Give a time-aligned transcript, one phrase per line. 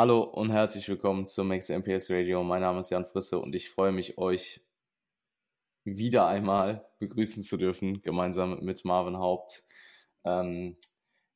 [0.00, 2.42] Hallo und herzlich willkommen zum Max MPS Radio.
[2.42, 4.62] Mein Name ist Jan Frisse und ich freue mich, euch
[5.84, 9.62] wieder einmal begrüßen zu dürfen, gemeinsam mit Marvin Haupt.
[10.24, 10.78] Ähm,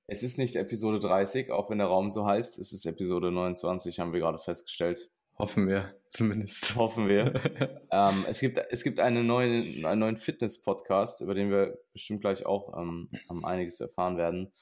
[0.07, 2.59] es ist nicht Episode 30, auch wenn der Raum so heißt.
[2.59, 5.11] Es ist Episode 29, haben wir gerade festgestellt.
[5.37, 6.75] Hoffen wir zumindest.
[6.77, 7.35] Hoffen wir.
[7.91, 12.47] ähm, es gibt, es gibt eine neue, einen neuen Fitness-Podcast, über den wir bestimmt gleich
[12.47, 13.11] auch ähm,
[13.43, 14.55] einiges erfahren werden.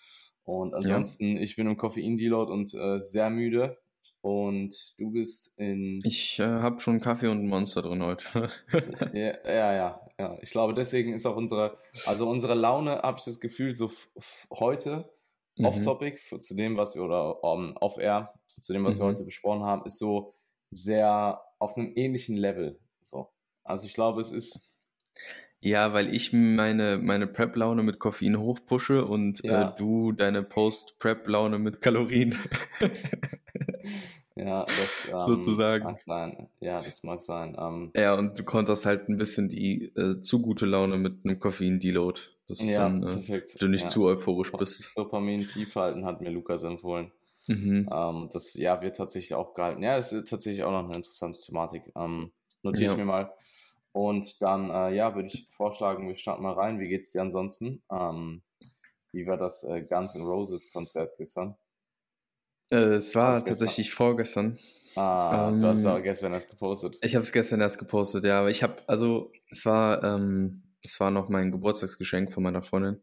[0.42, 1.42] Und ansonsten, ja.
[1.42, 3.78] ich bin im Koffein-Deload und äh, sehr müde.
[4.22, 5.98] Und du bist in.
[6.04, 8.48] Ich äh, habe schon Kaffee und ein Monster drin heute.
[9.12, 10.38] ja, ja, ja, ja.
[10.40, 11.76] Ich glaube, deswegen ist auch unsere,
[12.06, 13.90] also unsere Laune, habe ich das Gefühl, so
[14.50, 15.12] heute
[15.56, 15.66] mhm.
[15.66, 19.02] off-topic zu dem, was wir, oder um, off-air, zu dem, was mhm.
[19.02, 20.36] wir heute besprochen haben, ist so
[20.70, 22.78] sehr auf einem ähnlichen Level.
[23.02, 23.28] So.
[23.64, 24.78] Also ich glaube, es ist.
[25.60, 29.68] Ja, weil ich meine, meine Prep-Laune mit Koffein hochpushe und äh, ja.
[29.70, 32.36] äh, du deine Post-Prep-Laune mit Kalorien.
[34.46, 35.84] ja, das ähm, sozusagen.
[35.84, 36.48] mag sein.
[36.60, 37.56] Ja, das mag sein.
[37.58, 41.38] Ähm, ja, und du konntest halt ein bisschen die äh, zu gute Laune mit einem
[41.38, 42.20] Koffein-Deload.
[42.48, 43.88] Das ja, dann, äh, du nicht ja.
[43.88, 44.92] zu euphorisch bist.
[44.96, 47.12] Dopamin tief halten hat mir Lukas empfohlen.
[47.46, 47.88] Mhm.
[47.92, 49.82] Ähm, das ja wird tatsächlich auch gehalten.
[49.82, 51.84] Ja, das ist tatsächlich auch noch eine interessante Thematik.
[51.96, 52.32] Ähm,
[52.62, 52.92] notiere ja.
[52.92, 53.32] ich mir mal.
[53.92, 56.80] Und dann, äh, ja, würde ich vorschlagen, wir starten mal rein.
[56.80, 57.82] Wie geht's dir ansonsten?
[57.90, 58.42] Ähm,
[59.12, 61.56] wie war das äh, Guns N' Roses Konzert gestern?
[62.72, 63.96] Äh, es war Auch tatsächlich gestern.
[63.96, 64.58] vorgestern.
[64.96, 66.98] Ah, ähm, du hast es aber gestern erst gepostet.
[67.02, 68.40] Ich habe es gestern erst gepostet, ja.
[68.40, 73.00] Aber ich habe, also, es war, ähm, es war noch mein Geburtstagsgeschenk von meiner Freundin.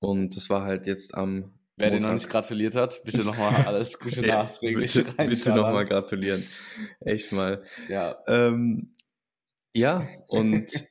[0.00, 1.54] Und es war halt jetzt am.
[1.76, 5.86] Wer dir noch nicht gratuliert hat, bitte nochmal alles Gute ja, nachträglich Bitte, bitte nochmal
[5.86, 6.44] gratulieren.
[7.00, 7.64] Echt mal.
[7.88, 8.18] Ja.
[8.26, 8.92] Ähm,
[9.74, 10.70] ja, und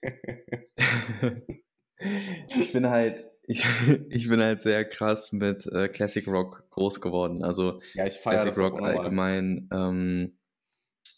[2.60, 3.66] ich bin halt, ich,
[4.10, 7.44] ich bin halt sehr krass mit äh, Classic Rock groß geworden.
[7.44, 10.38] Also ja, Classic Rock allgemein, ähm,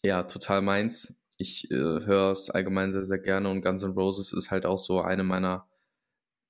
[0.01, 1.31] ja, total meins.
[1.37, 4.79] Ich äh, höre es allgemein sehr, sehr gerne und Guns N' Roses ist halt auch
[4.79, 5.67] so eine meiner,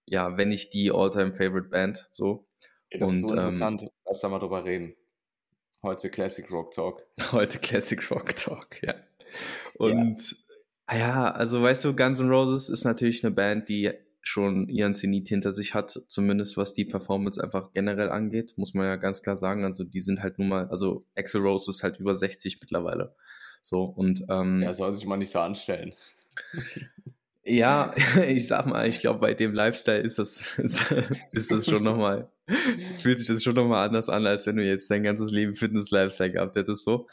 [0.05, 2.47] ja, wenn nicht die All-Time Favorite Band, so.
[2.91, 4.95] Ja, das und, ist so ähm, interessant, ähm, lass da mal drüber reden.
[5.81, 7.05] Heute Classic Rock Talk.
[7.31, 8.93] Heute Classic Rock Talk, ja.
[9.77, 10.37] Und ja.
[10.85, 13.91] Ah ja, also weißt du, Guns N' Roses ist natürlich eine Band, die
[14.23, 18.85] schon ihren Zenit hinter sich hat, zumindest was die Performance einfach generell angeht, muss man
[18.85, 19.65] ja ganz klar sagen.
[19.65, 23.15] Also die sind halt nun mal, also Axel Rose ist halt über 60 mittlerweile.
[23.61, 25.93] So und ähm, ja, soll sich mal nicht so anstellen.
[27.45, 27.93] Ja,
[28.27, 30.91] ich sag mal, ich glaube, bei dem Lifestyle ist das, ist,
[31.31, 32.31] ist das schon nochmal,
[32.99, 36.31] fühlt sich das schon nochmal anders an, als wenn du jetzt dein ganzes Leben Fitness-Lifestyle
[36.31, 37.07] gehabt hättest, so.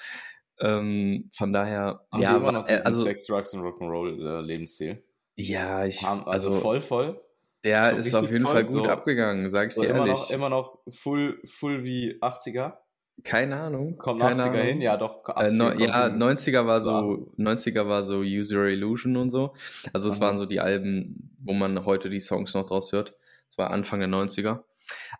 [0.60, 5.03] Ähm, von daher, Haben ja, noch äh, also Sex, Drugs und Rock'n'Roll äh, Lebensstil.
[5.41, 7.21] Ja, ich Haben, also, also, voll, voll.
[7.65, 10.15] Der ist auf jeden voll, Fall gut so, abgegangen, sag ich so dir immer ehrlich.
[10.15, 12.75] Noch, immer noch full, full wie 80er.
[13.23, 13.99] Keine Ahnung.
[13.99, 14.55] Kommt 80er Ahnung.
[14.61, 15.25] hin, ja doch.
[15.25, 19.55] 80er äh, no, ja, 90er war so, 90er war so User Illusion und so.
[19.93, 20.27] Also es Aha.
[20.27, 23.12] waren so die Alben, wo man heute die Songs noch draus hört.
[23.49, 24.65] Es war Anfang der 90er.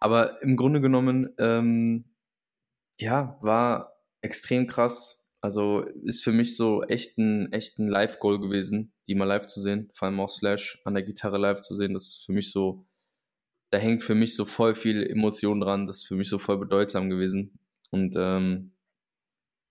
[0.01, 2.05] Aber im Grunde genommen, ähm,
[2.99, 8.93] ja, war extrem krass also ist für mich so echt ein, echt ein Live-Goal gewesen,
[9.11, 11.95] die mal live zu sehen, vor allem auch Slash an der Gitarre live zu sehen.
[11.95, 12.87] Das ist für mich so,
[13.71, 16.59] da hängt für mich so voll viel Emotion dran, das ist für mich so voll
[16.59, 17.59] bedeutsam gewesen.
[17.91, 18.73] Und ähm,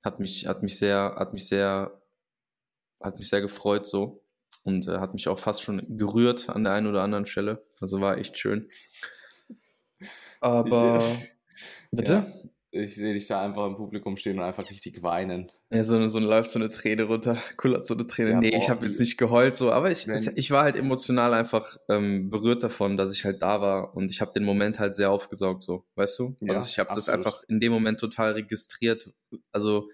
[0.03, 2.01] hat mich, hat mich sehr, hat mich sehr,
[3.01, 4.21] hat mich sehr gefreut so.
[4.63, 7.63] Und äh, hat mich auch fast schon gerührt an der einen oder anderen Stelle.
[7.79, 8.67] Also war echt schön.
[10.41, 11.01] Aber
[11.91, 12.13] bitte?
[12.13, 15.47] Ja ich sehe dich da einfach im Publikum stehen und einfach richtig weinen.
[15.71, 18.31] Ja, so, so läuft so eine Träne runter, kullert so eine Träne.
[18.31, 20.75] Ja, nee, boah, ich habe jetzt nicht geheult, so, aber ich, wenn, ich war halt
[20.75, 24.79] emotional einfach ähm, berührt davon, dass ich halt da war und ich habe den Moment
[24.79, 26.35] halt sehr aufgesaugt, so, weißt du?
[26.41, 29.11] Ja, also ich habe das einfach in dem Moment total registriert.
[29.51, 29.89] Also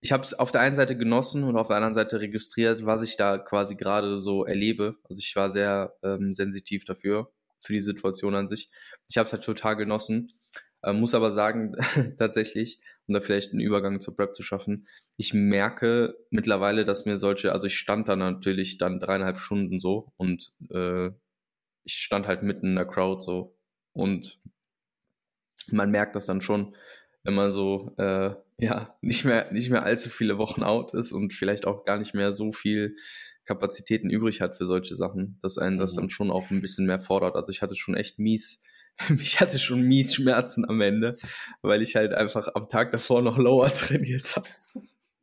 [0.00, 3.02] ich habe es auf der einen Seite genossen und auf der anderen Seite registriert, was
[3.02, 4.96] ich da quasi gerade so erlebe.
[5.08, 8.70] Also ich war sehr ähm, sensitiv dafür, für die Situation an sich.
[9.08, 10.32] Ich habe es halt total genossen
[10.82, 11.74] äh, muss aber sagen,
[12.18, 14.86] tatsächlich, um da vielleicht einen Übergang zur Prep zu schaffen,
[15.16, 20.12] ich merke mittlerweile, dass mir solche, also ich stand da natürlich dann dreieinhalb Stunden so
[20.16, 21.10] und äh,
[21.84, 23.56] ich stand halt mitten in der Crowd so
[23.92, 24.38] und
[25.70, 26.76] man merkt das dann schon,
[27.24, 31.32] wenn man so äh, ja nicht mehr nicht mehr allzu viele Wochen out ist und
[31.32, 32.96] vielleicht auch gar nicht mehr so viel
[33.44, 36.00] Kapazitäten übrig hat für solche Sachen, dass einen das mhm.
[36.00, 37.34] dann schon auch ein bisschen mehr fordert.
[37.34, 38.64] Also ich hatte schon echt mies
[39.20, 41.14] ich hatte schon mies Schmerzen am Ende,
[41.62, 44.48] weil ich halt einfach am Tag davor noch Lower trainiert habe.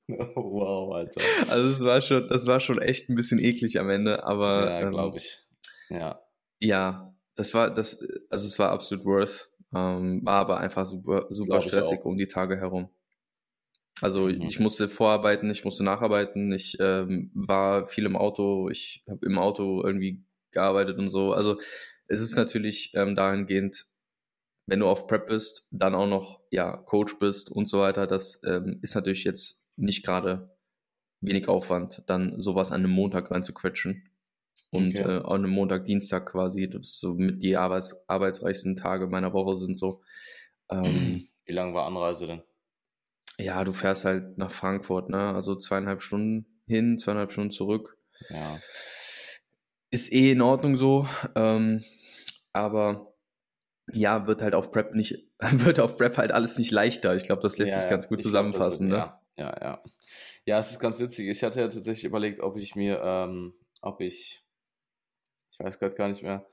[0.07, 1.21] wow, Alter.
[1.49, 4.69] Also es war schon, das war schon echt ein bisschen eklig am Ende, aber.
[4.69, 5.39] Ja, glaube ich.
[5.89, 6.21] Ja.
[6.59, 9.49] Ja, das war, das, also es war absolut worth.
[9.73, 12.89] Ähm, war aber einfach super, super stressig um die Tage herum.
[14.01, 14.43] Also mhm.
[14.43, 19.37] ich musste vorarbeiten, ich musste nacharbeiten, ich ähm, war viel im Auto, ich habe im
[19.37, 21.33] Auto irgendwie gearbeitet und so.
[21.33, 21.57] Also
[22.07, 23.85] es ist natürlich ähm, dahingehend,
[24.67, 28.41] wenn du auf Prep bist, dann auch noch ja Coach bist und so weiter, das
[28.45, 30.55] ähm, ist natürlich jetzt nicht gerade
[31.21, 34.09] wenig Aufwand, dann sowas an einem Montag reinzuquetschen.
[34.71, 35.03] Und okay.
[35.03, 39.31] äh, an einem Montag, Dienstag quasi, das ist so mit die Arbeits arbeitsreichsten Tage meiner
[39.31, 40.01] Woche sind so.
[40.69, 42.41] Ähm, Wie lange war Anreise denn?
[43.37, 45.33] Ja, du fährst halt nach Frankfurt, ne?
[45.33, 47.97] Also zweieinhalb Stunden hin, zweieinhalb Stunden zurück.
[48.29, 48.59] Ja.
[49.91, 51.07] Ist eh in Ordnung so.
[51.35, 51.83] Ähm,
[52.53, 53.13] aber
[53.91, 57.15] ja, wird halt auf Prep nicht, wird auf Prep halt alles nicht leichter.
[57.15, 59.19] Ich glaube, das lässt ja, sich ganz gut zusammenfassen, glaub, ne?
[59.37, 59.83] Ja, ja, ja.
[60.47, 61.27] Ja, es ist ganz witzig.
[61.27, 64.43] Ich hatte ja tatsächlich überlegt, ob ich mir, ähm, ob ich,
[65.51, 66.45] ich weiß gerade gar nicht mehr,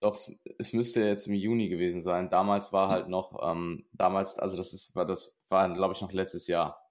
[0.00, 2.28] doch, es, es, müsste jetzt im Juni gewesen sein.
[2.28, 6.12] Damals war halt noch, ähm, damals, also das ist, war, das war, glaube ich, noch
[6.12, 6.83] letztes Jahr,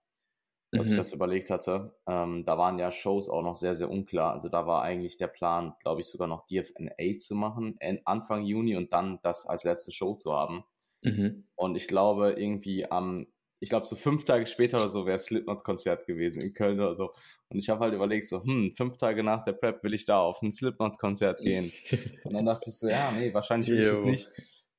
[0.77, 0.93] dass mhm.
[0.93, 1.95] ich das überlegt hatte.
[2.07, 4.33] Ähm, da waren ja Shows auch noch sehr, sehr unklar.
[4.33, 8.75] Also da war eigentlich der Plan, glaube ich, sogar noch DFNA zu machen, Anfang Juni
[8.75, 10.63] und dann das als letzte Show zu haben.
[11.01, 11.45] Mhm.
[11.55, 13.27] Und ich glaube, irgendwie am
[13.63, 17.13] ich glaube, so fünf Tage später oder so wäre Slipknot-Konzert gewesen in Köln oder so.
[17.47, 20.19] Und ich habe halt überlegt, so, hm, fünf Tage nach der Prep will ich da
[20.19, 21.71] auf ein Slipknot-Konzert gehen.
[22.25, 24.29] und dann dachte ich so, ja, nee, wahrscheinlich will ich es nicht.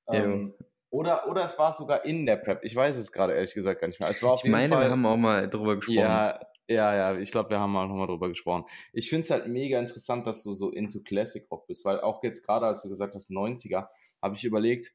[0.08, 0.52] Ähm,
[0.94, 2.61] oder, oder es war sogar in der Prep.
[2.62, 4.11] Ich weiß es gerade ehrlich gesagt gar nicht mehr.
[4.11, 5.99] Es war auf ich jeden meine, Fall, wir haben auch mal drüber gesprochen.
[5.99, 6.38] Ja,
[6.69, 8.64] ja, ja, ich glaube, wir haben mal nochmal drüber gesprochen.
[8.93, 12.23] Ich finde es halt mega interessant, dass du so into Classic Rock bist, weil auch
[12.23, 13.88] jetzt gerade, als du gesagt hast, 90er,
[14.23, 14.94] habe ich überlegt,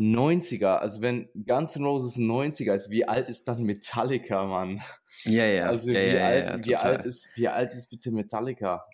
[0.00, 4.82] 90er, also wenn Guns N' Roses 90er ist, wie alt ist dann Metallica, Mann?
[5.24, 5.66] Ja, ja.
[5.66, 8.84] Also ja, wie, ja, alt, ja, wie alt ist, wie alt ist bitte Metallica?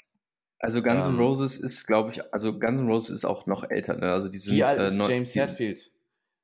[0.59, 3.71] Also Guns N' ähm, Roses ist, glaube ich, also Guns N' Roses ist auch noch
[3.71, 4.12] älter, ne?
[4.12, 5.95] Also die sind, wie alt äh, ist äh, James Hetfield?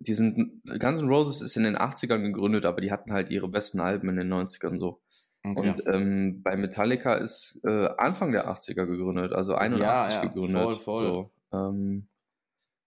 [0.05, 3.49] Die sind, Guns N' Roses ist in den 80ern gegründet, aber die hatten halt ihre
[3.49, 5.01] besten Alben in den 90ern so.
[5.45, 5.71] Okay.
[5.71, 10.63] Und ähm, bei Metallica ist äh, Anfang der 80er gegründet, also 81 ja, ja, gegründet.
[10.63, 11.05] Voll, voll.
[11.05, 12.07] So, ähm,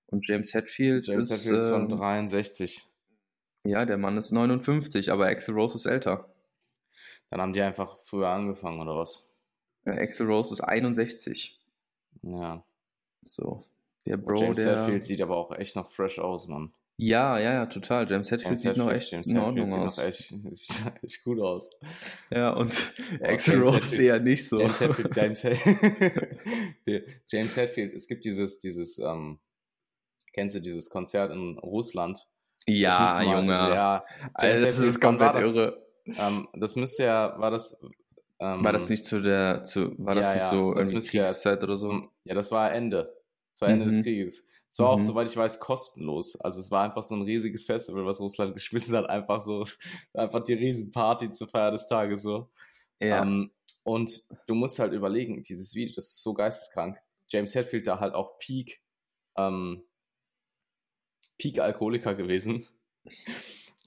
[0.07, 2.85] und James Hetfield James ist, Hetfield ist von ähm, 63.
[3.65, 6.29] Ja, der Mann ist 59, aber Axel Rose ist älter.
[7.29, 9.27] Dann haben die einfach früher angefangen, oder was?
[9.85, 11.59] Ja, Axel Rose ist 61.
[12.21, 12.63] Ja.
[13.25, 13.65] So.
[14.05, 14.79] Der Bro, James der...
[14.79, 16.73] Hetfield sieht aber auch echt noch fresh aus, Mann.
[16.97, 18.09] Ja, ja, ja, total.
[18.09, 19.97] James Hetfield sieht noch echt James in Ordnung sieht aus.
[19.97, 21.71] Echt, sieht echt gut aus.
[22.31, 24.59] Ja, und Axel Rose Hetfield, eher nicht so.
[24.59, 29.39] James Hetfield, James, Hetfield, James Hetfield, es gibt dieses, dieses, ähm,
[30.35, 32.27] Kennst du dieses Konzert in Russland?
[32.67, 33.53] Ja, Junge.
[33.53, 34.03] Ja,
[34.33, 35.87] Alter, das ist komplett das, irre.
[36.07, 37.81] Ähm, das müsste ja, war das.
[38.39, 41.07] Ähm, war das nicht zu der, zu, war das ja, nicht ja, so das irgendwie
[41.07, 42.09] Kriegszeit oder so?
[42.25, 43.15] Ja, das war Ende.
[43.53, 43.89] Das war Ende mhm.
[43.91, 44.49] des Krieges.
[44.75, 45.01] Es war mhm.
[45.01, 46.35] auch, soweit ich weiß, kostenlos.
[46.41, 49.65] Also es war einfach so ein riesiges Festival, was Russland geschmissen hat, einfach so,
[50.13, 52.49] einfach die Riesenparty zur Feier des Tages so.
[53.01, 53.21] Ja.
[53.21, 53.51] Ähm,
[53.83, 56.97] und du musst halt überlegen, dieses Video, das ist so geisteskrank.
[57.29, 58.81] James Hetfield da halt auch Peak
[59.37, 59.81] ähm,
[61.37, 62.65] Peak-Alkoholiker gewesen.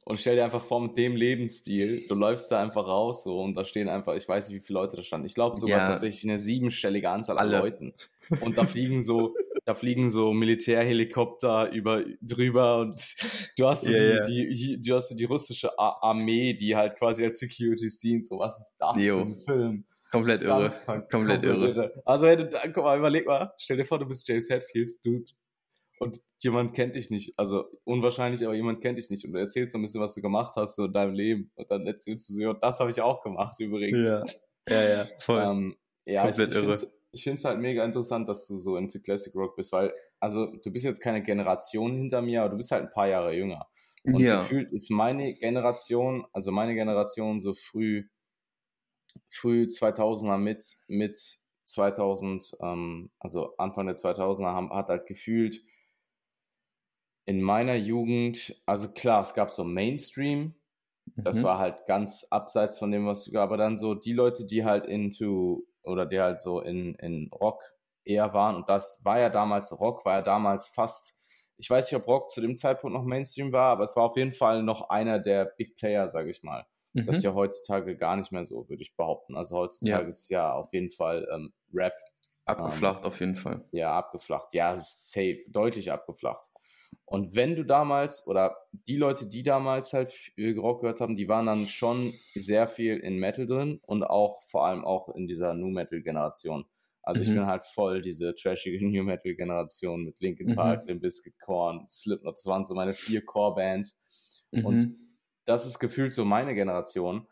[0.06, 3.52] Und stell dir einfach vor, mit dem Lebensstil, du läufst da einfach raus so und
[3.52, 5.26] da stehen einfach, ich weiß nicht, wie viele Leute da standen.
[5.26, 5.88] Ich glaube sogar ja.
[5.90, 7.58] tatsächlich eine siebenstellige Anzahl an Alle.
[7.58, 7.92] Leuten.
[8.40, 9.34] Und da fliegen so,
[9.68, 12.96] da fliegen so Militärhelikopter über drüber und
[13.58, 14.50] du hast so yeah, die, yeah.
[14.50, 18.26] die, du hast so die russische Armee, die halt quasi als Securities dient.
[18.26, 19.18] So, was ist das jo.
[19.18, 19.84] für ein Film?
[20.10, 20.70] Komplett irre.
[20.70, 21.68] Komplett, komplett irre.
[21.68, 22.02] irre.
[22.06, 22.26] Also,
[22.72, 25.22] guck mal, überleg mal, stell dir vor, du bist James Hetfield, du
[25.98, 27.38] und jemand kennt dich nicht.
[27.38, 29.26] Also unwahrscheinlich, aber jemand kennt dich nicht.
[29.26, 31.50] Und du erzählst so ein bisschen, was du gemacht hast so in deinem Leben.
[31.56, 33.98] Und dann erzählst du so, das habe ich auch gemacht übrigens.
[34.02, 34.22] Ja,
[34.70, 35.42] ja, ja voll.
[35.42, 39.34] Ähm, ja, Komplett ich, ich finde es halt mega interessant, dass du so into Classic
[39.34, 42.84] Rock bist, weil, also du bist jetzt keine Generation hinter mir, aber du bist halt
[42.84, 43.66] ein paar Jahre jünger.
[44.04, 44.40] Und ja.
[44.40, 48.08] gefühlt ist meine Generation, also meine Generation so früh,
[49.28, 51.18] früh 2000er mit, mit
[51.64, 55.60] 2000, ähm, also Anfang der 2000er haben, hat halt gefühlt
[57.26, 60.54] in meiner Jugend, also klar, es gab so Mainstream,
[61.16, 61.42] das mhm.
[61.44, 64.86] war halt ganz abseits von dem, was du, aber dann so die Leute, die halt
[64.86, 67.62] into oder die halt so in, in Rock
[68.04, 71.18] eher waren und das war ja damals, Rock war ja damals fast,
[71.56, 74.16] ich weiß nicht, ob Rock zu dem Zeitpunkt noch Mainstream war, aber es war auf
[74.16, 76.66] jeden Fall noch einer der Big Player, sage ich mal.
[76.94, 77.06] Mhm.
[77.06, 79.36] Das ist ja heutzutage gar nicht mehr so, würde ich behaupten.
[79.36, 80.08] Also heutzutage ja.
[80.08, 81.94] ist ja auf jeden Fall ähm, Rap.
[82.44, 83.64] Abgeflacht ähm, auf jeden Fall.
[83.72, 84.54] Ja, abgeflacht.
[84.54, 86.48] Ja, safe, deutlich abgeflacht.
[87.10, 91.46] Und wenn du damals, oder die Leute, die damals halt Rock gehört haben, die waren
[91.46, 95.70] dann schon sehr viel in Metal drin und auch vor allem auch in dieser New
[95.70, 96.66] Metal Generation.
[97.02, 97.28] Also mhm.
[97.28, 100.56] ich bin halt voll diese trashige New Metal Generation mit Linkin mhm.
[100.56, 100.88] Park, mhm.
[100.88, 102.36] Limp Bizkit, Korn, Slipknot.
[102.36, 104.46] Das waren so meine vier Core Bands.
[104.50, 104.66] Mhm.
[104.66, 104.86] Und
[105.46, 107.26] das ist gefühlt so meine Generation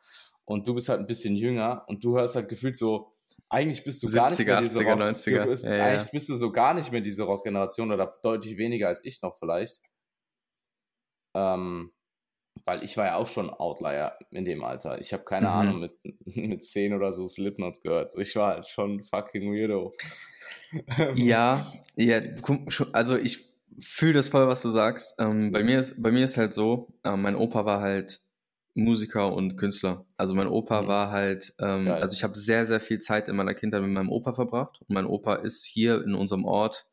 [0.46, 3.12] und du bist halt ein bisschen jünger und du hörst halt gefühlt so,
[3.48, 5.46] eigentlich bist du 70er, gar nicht mehr diese 80er, Rock, 90er.
[5.46, 6.08] Bist, ja, eigentlich ja.
[6.12, 9.80] bist du so gar nicht mehr diese Rock-Generation oder deutlich weniger als ich noch vielleicht.
[11.34, 11.92] Ähm,
[12.64, 14.98] weil ich war ja auch schon Outlier in dem Alter.
[14.98, 15.52] Ich habe keine mhm.
[15.52, 15.92] Ahnung mit,
[16.36, 18.12] mit 10 oder so Slipknot gehört.
[18.18, 19.92] Ich war halt schon fucking weirdo.
[21.14, 22.20] ja, ja,
[22.92, 25.14] also ich fühle das voll, was du sagst.
[25.20, 28.20] Ähm, bei, mir ist, bei mir ist halt so, äh, mein Opa war halt
[28.76, 30.06] Musiker und Künstler.
[30.16, 30.86] Also mein Opa mhm.
[30.86, 34.10] war halt, ähm, also ich habe sehr, sehr viel Zeit in meiner Kindheit mit meinem
[34.10, 34.80] Opa verbracht.
[34.80, 36.86] Und mein Opa ist hier in unserem Ort,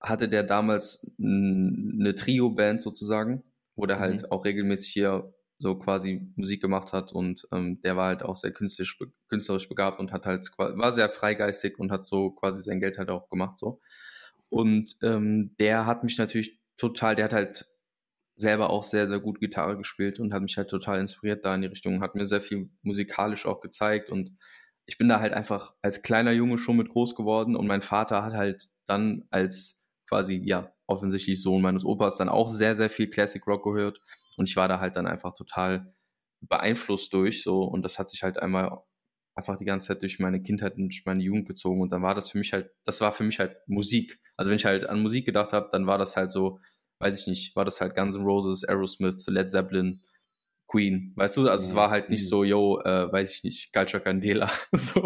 [0.00, 3.42] hatte der damals eine Trio-Band sozusagen,
[3.74, 4.30] wo der halt mhm.
[4.30, 8.52] auch regelmäßig hier so quasi Musik gemacht hat und ähm, der war halt auch sehr
[8.52, 12.98] künstlerisch, künstlerisch begabt und hat halt war sehr freigeistig und hat so quasi sein Geld
[12.98, 13.80] halt auch gemacht so
[14.48, 17.68] und ähm, der hat mich natürlich total, der hat halt
[18.36, 21.62] selber auch sehr, sehr gut Gitarre gespielt und hat mich halt total inspiriert da in
[21.62, 24.36] die Richtung, hat mir sehr viel musikalisch auch gezeigt und
[24.84, 28.22] ich bin da halt einfach als kleiner Junge schon mit groß geworden und mein Vater
[28.22, 33.08] hat halt dann als quasi, ja, offensichtlich Sohn meines Opas dann auch sehr, sehr viel
[33.08, 34.00] Classic Rock gehört
[34.36, 35.92] und ich war da halt dann einfach total
[36.40, 38.78] beeinflusst durch so und das hat sich halt einmal
[39.34, 42.30] einfach die ganze Zeit durch meine Kindheit und meine Jugend gezogen und dann war das
[42.30, 44.20] für mich halt, das war für mich halt Musik.
[44.36, 46.60] Also wenn ich halt an Musik gedacht habe, dann war das halt so,
[46.98, 50.00] weiß ich nicht, war das halt Guns N' Roses, Aerosmith, Led Zeppelin,
[50.68, 51.48] Queen, weißt du?
[51.48, 51.70] Also ja.
[51.70, 55.00] es war halt nicht so, yo, äh, weiß ich nicht, Culture Candela, so.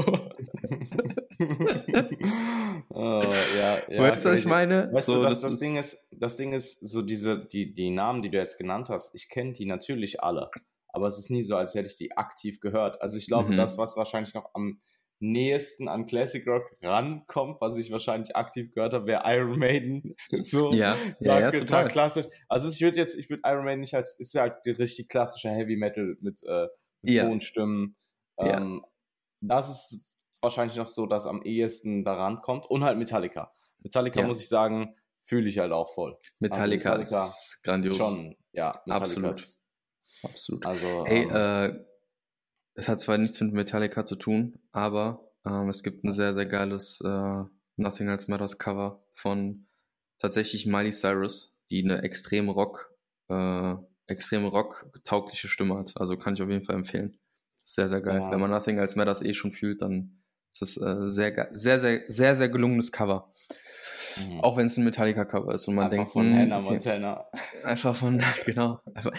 [2.90, 3.22] oh,
[3.58, 4.88] ja, ja, weißt du, was ich meine?
[4.92, 7.90] Weißt so, du, das, das, das Ding ist, das Ding ist, so diese, die, die
[7.90, 10.50] Namen, die du jetzt genannt hast, ich kenne die natürlich alle,
[10.88, 13.02] aber es ist nie so, als hätte ich die aktiv gehört.
[13.02, 13.56] Also ich glaube, mhm.
[13.56, 14.78] das, was wahrscheinlich noch am
[15.20, 20.14] nächsten an Classic Rock rankommt, was ich wahrscheinlich aktiv gehört habe, wäre Iron Maiden.
[20.44, 22.26] so, ja, sag ja, ja, jetzt mal klassisch.
[22.48, 25.08] Also ich würde jetzt, ich würde Iron Maiden nicht als, ist ja halt die richtig
[25.08, 26.68] klassische Heavy Metal mit, äh,
[27.02, 27.24] mit ja.
[27.24, 27.96] Tonstimmen.
[28.38, 28.88] Ähm, ja.
[29.42, 30.08] Das ist
[30.40, 32.66] wahrscheinlich noch so, dass am ehesten daran kommt.
[32.68, 33.52] Und halt Metallica.
[33.82, 36.18] Metallica, muss ich sagen, fühle ich halt auch voll.
[36.38, 37.96] Metallica, also Metallica ist grandios.
[37.96, 39.36] Schon, ja, Metallica Absolut.
[39.36, 39.64] Ist,
[40.22, 40.66] Absolut.
[40.66, 41.89] Also, Ey, ähm, äh,
[42.80, 46.46] es hat zwar nichts mit Metallica zu tun, aber ähm, es gibt ein sehr, sehr
[46.46, 47.44] geiles äh,
[47.76, 49.66] Nothing Else Matters Cover von
[50.18, 52.90] tatsächlich Miley Cyrus, die eine extrem Rock,
[53.28, 53.74] äh,
[54.06, 55.92] extrem Rock-taugliche Stimme hat.
[55.96, 57.18] Also kann ich auf jeden Fall empfehlen.
[57.62, 58.18] Sehr, sehr geil.
[58.18, 58.30] Ja.
[58.30, 62.04] Wenn man Nothing Else Matters eh schon fühlt, dann ist es äh, sehr, sehr, sehr,
[62.08, 63.28] sehr, sehr gelungenes Cover.
[64.16, 64.40] Mhm.
[64.40, 66.70] Auch wenn es ein Metallica-Cover ist und man einfach denkt, von hm, Hannah okay.
[66.70, 67.26] Montana.
[67.62, 68.80] Einfach von, genau.
[68.94, 69.12] Einfach,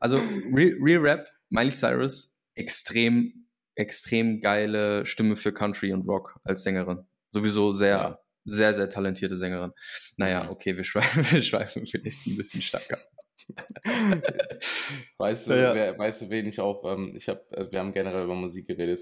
[0.00, 0.20] also
[0.52, 7.06] Real, Real Rap, Miley Cyrus, extrem, extrem geile Stimme für Country und Rock als Sängerin.
[7.30, 8.20] Sowieso sehr, ja.
[8.44, 9.72] sehr, sehr talentierte Sängerin.
[10.16, 10.50] Naja, mhm.
[10.50, 12.98] okay, wir schweifen, wir schweifen vielleicht ein bisschen stärker.
[15.18, 15.74] weißt du, ja.
[15.74, 18.66] wer, weißt du, wen ich auch, ähm, ich habe, also wir haben generell über Musik
[18.66, 19.00] geredet,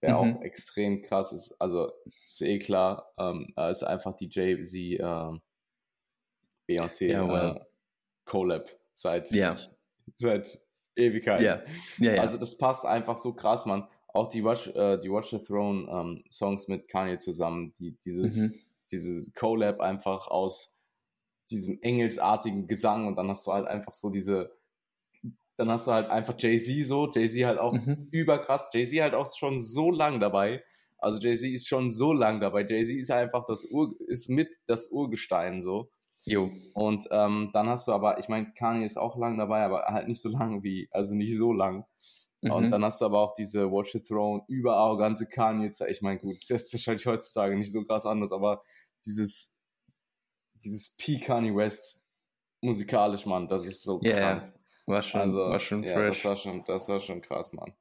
[0.00, 0.16] wer mhm.
[0.16, 5.38] auch extrem krass ist, also ist eh klar, ähm, ist einfach die Jay-Z äh,
[6.68, 7.56] Beyoncé ja, well.
[7.56, 7.64] äh,
[8.24, 9.56] Collab seit, ja.
[10.14, 10.58] seit
[10.98, 11.40] Ewigkeit.
[11.40, 11.62] Ja.
[11.98, 12.22] Ja, ja.
[12.22, 13.86] Also das passt einfach so krass, man.
[14.08, 18.36] Auch die Watch, äh, die Watch the Throne ähm, Songs mit Kanye zusammen, die, dieses,
[18.36, 18.60] mhm.
[18.90, 20.78] dieses Collab einfach aus
[21.50, 24.56] diesem engelsartigen Gesang und dann hast du halt einfach so diese,
[25.56, 28.08] dann hast du halt einfach Jay-Z so, Jay-Z halt auch mhm.
[28.10, 30.62] überkrass, Jay-Z halt auch schon so lang dabei.
[30.98, 32.66] Also Jay-Z ist schon so lang dabei.
[32.68, 35.90] Jay-Z ist einfach das Ur, ist mit das Urgestein so.
[36.30, 36.50] Jo.
[36.74, 40.08] Und ähm, dann hast du aber, ich meine, Kanye ist auch lang dabei, aber halt
[40.08, 41.84] nicht so lang wie, also nicht so lang.
[42.40, 42.52] Mhm.
[42.52, 45.70] Und dann hast du aber auch diese Watch the Throne, überarrogante Kanye.
[45.88, 48.62] Ich meine, gut, das ist wahrscheinlich heutzutage nicht so krass anders, aber
[49.04, 49.58] dieses,
[50.54, 52.08] dieses P Kanye West
[52.60, 54.52] musikalisch, Mann, das ist so yeah, krank.
[54.86, 56.22] War schon, also, war schon ja, fresh.
[56.22, 57.72] Das war schon, das war schon krass, Mann.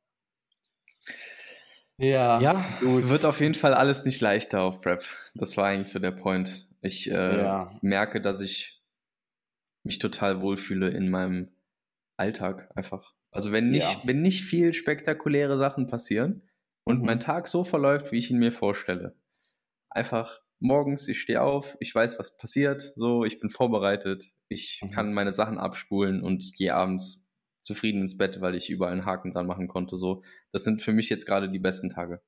[1.97, 3.09] Ja, ja gut.
[3.09, 5.03] wird auf jeden Fall alles nicht leichter auf Prep.
[5.33, 6.66] Das war eigentlich so der Point.
[6.88, 7.77] Ich äh, ja.
[7.82, 8.82] merke, dass ich
[9.84, 11.50] mich total wohlfühle in meinem
[12.17, 13.13] Alltag einfach.
[13.32, 14.01] Also wenn nicht, ja.
[14.06, 16.41] wenn nicht viel spektakuläre Sachen passieren
[16.84, 17.06] und mhm.
[17.06, 19.15] mein Tag so verläuft, wie ich ihn mir vorstelle.
[19.89, 24.89] Einfach morgens, ich stehe auf, ich weiß, was passiert, so, ich bin vorbereitet, ich mhm.
[24.89, 29.34] kann meine Sachen abspulen und gehe abends zufrieden ins Bett, weil ich überall einen Haken
[29.34, 29.98] dran machen konnte.
[29.98, 32.22] So, das sind für mich jetzt gerade die besten Tage.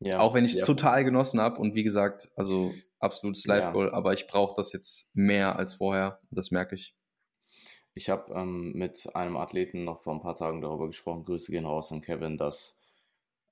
[0.00, 0.66] Ja, auch wenn ich es ja.
[0.66, 3.92] total genossen habe und wie gesagt, also absolutes Live-Goal, ja.
[3.92, 6.20] aber ich brauche das jetzt mehr als vorher.
[6.30, 6.96] Das merke ich.
[7.94, 11.64] Ich habe ähm, mit einem Athleten noch vor ein paar Tagen darüber gesprochen, Grüße gehen
[11.64, 12.80] raus an Kevin, dass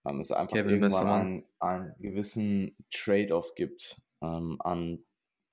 [0.06, 4.00] ähm, es einfach Kevin irgendwann einen, einen, gewissen Trade-off gibt.
[4.22, 5.04] Ähm, an,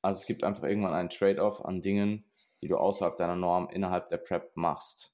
[0.01, 2.25] also es gibt einfach irgendwann einen Trade-off an Dingen,
[2.61, 5.12] die du außerhalb deiner Norm innerhalb der Prep machst.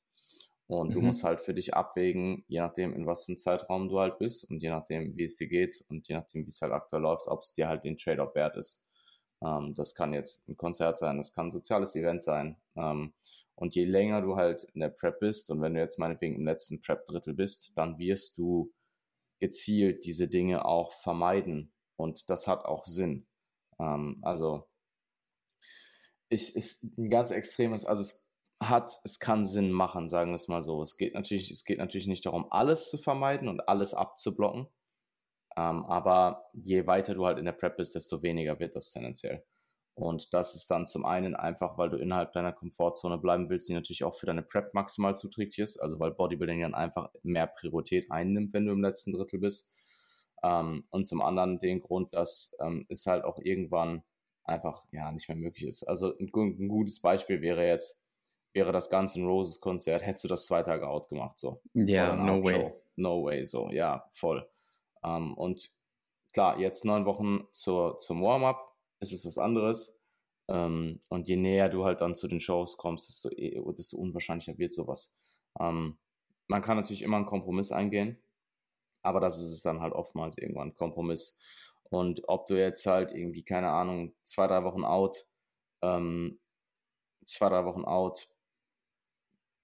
[0.69, 0.93] Und mhm.
[0.93, 4.19] du musst halt für dich abwägen, je nachdem, in was für einem Zeitraum du halt
[4.19, 7.01] bist und je nachdem, wie es dir geht und je nachdem, wie es halt aktuell
[7.01, 8.87] läuft, ob es dir halt den Trade-off wert ist.
[9.43, 12.55] Ähm, das kann jetzt ein Konzert sein, das kann ein soziales Event sein.
[12.75, 13.13] Ähm,
[13.55, 16.45] und je länger du halt in der Prep bist und wenn du jetzt meinetwegen im
[16.45, 18.71] letzten Prep-Drittel bist, dann wirst du
[19.39, 21.73] gezielt diese Dinge auch vermeiden.
[21.95, 23.25] Und das hat auch Sinn.
[23.79, 24.69] Ähm, also,
[26.29, 28.28] ich, ist ein ganz extremes, also es
[28.59, 30.81] hat, es kann Sinn machen, sagen wir es mal so.
[30.81, 34.67] Es geht natürlich, es geht natürlich nicht darum, alles zu vermeiden und alles abzublocken.
[35.57, 39.43] Ähm, aber je weiter du halt in der Prep bist, desto weniger wird das tendenziell.
[39.95, 43.73] Und das ist dann zum einen einfach, weil du innerhalb deiner Komfortzone bleiben willst, die
[43.73, 45.77] natürlich auch für deine Prep maximal zuträglich ist.
[45.77, 49.73] Also weil Bodybuilding dann einfach mehr Priorität einnimmt, wenn du im letzten Drittel bist.
[50.43, 54.03] Ähm, und zum anderen den Grund, dass ähm, es halt auch irgendwann
[54.45, 55.83] einfach ja nicht mehr möglich ist.
[55.83, 57.98] Also ein, ein gutes Beispiel wäre jetzt,
[58.53, 61.61] wäre das Guns N' Roses Konzert, hättest du das zwei Tage out gemacht, so.
[61.73, 62.73] Ja, yeah, no way.
[62.95, 64.47] No way, so, ja, voll.
[65.03, 65.69] Ähm, und
[66.33, 70.03] klar, jetzt neun Wochen zur, zum Warm-up ist es was anderes.
[70.47, 74.57] Ähm, und je näher du halt dann zu den Shows kommst, desto, eh, desto unwahrscheinlicher
[74.57, 75.21] wird sowas.
[75.59, 75.97] Ähm,
[76.47, 78.21] man kann natürlich immer einen Kompromiss eingehen,
[79.03, 81.39] aber das ist es dann halt oftmals irgendwann, Kompromiss.
[81.83, 85.27] Und ob du jetzt halt irgendwie, keine Ahnung, zwei, drei Wochen out,
[85.81, 88.27] zwei, drei Wochen out,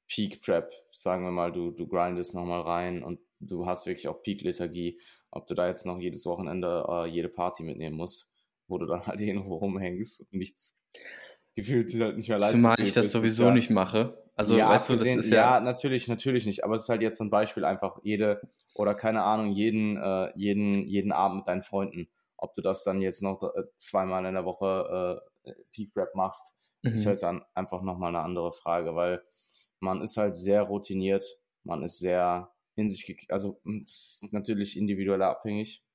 [0.08, 4.22] Peak Prep, sagen wir mal, du, du grindest nochmal rein und du hast wirklich auch
[4.22, 5.00] Peak-Lethargie,
[5.32, 8.36] ob du da jetzt noch jedes Wochenende äh, jede Party mitnehmen musst,
[8.68, 10.84] wo du dann halt irgendwo rumhängst und nichts
[11.56, 14.22] gefühlt halt nicht mehr leisten Zumal ich das sowieso ja, nicht mache.
[14.36, 15.60] Also, ja, weißt du, das ist ja, ja.
[15.62, 16.66] natürlich, natürlich nicht.
[16.66, 18.42] Aber es ist halt jetzt ein Beispiel einfach jede
[18.76, 22.10] oder keine Ahnung, jeden, äh, jeden, jeden Abend mit deinen Freunden.
[22.36, 26.74] Ob du das dann jetzt noch äh, zweimal in der Woche äh, Peak Rap machst,
[26.82, 26.92] mhm.
[26.92, 29.24] ist halt dann einfach nochmal eine andere Frage, weil
[29.86, 31.24] man ist halt sehr routiniert,
[31.64, 35.86] man ist sehr in sich, also ist natürlich individuell abhängig.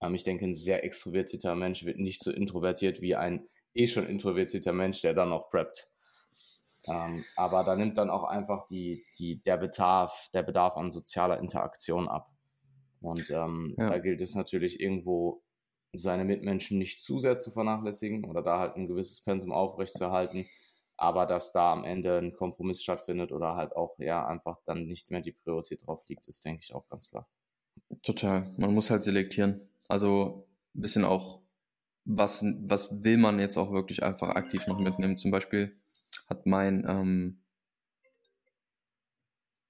[0.00, 4.08] Ähm, ich denke, ein sehr extrovertierter Mensch wird nicht so introvertiert wie ein eh schon
[4.08, 5.88] introvertierter Mensch, der dann noch preppt.
[6.86, 11.38] Ähm, aber da nimmt dann auch einfach die, die, der Bedarf, der Bedarf an sozialer
[11.38, 12.30] Interaktion ab.
[13.00, 13.90] Und ähm, ja.
[13.90, 15.42] da gilt es natürlich irgendwo,
[15.96, 20.44] seine Mitmenschen nicht zu sehr zu vernachlässigen oder da halt ein gewisses Pensum aufrechtzuerhalten
[20.96, 25.10] aber dass da am Ende ein Kompromiss stattfindet oder halt auch ja einfach dann nicht
[25.10, 27.28] mehr die Priorität drauf liegt, ist, denke ich, auch ganz klar.
[28.02, 28.52] Total.
[28.56, 29.68] Man muss halt selektieren.
[29.88, 31.40] Also ein bisschen auch,
[32.04, 35.18] was, was will man jetzt auch wirklich einfach aktiv noch mitnehmen.
[35.18, 35.76] Zum Beispiel
[36.28, 37.40] hat mein, ähm,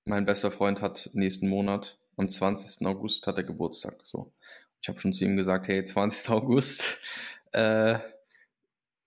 [0.04, 2.86] mein bester Freund hat nächsten Monat, am 20.
[2.86, 4.00] August hat er Geburtstag.
[4.04, 4.32] So.
[4.80, 6.30] Ich habe schon zu ihm gesagt, hey, 20.
[6.30, 7.02] August.
[7.52, 8.00] Äh,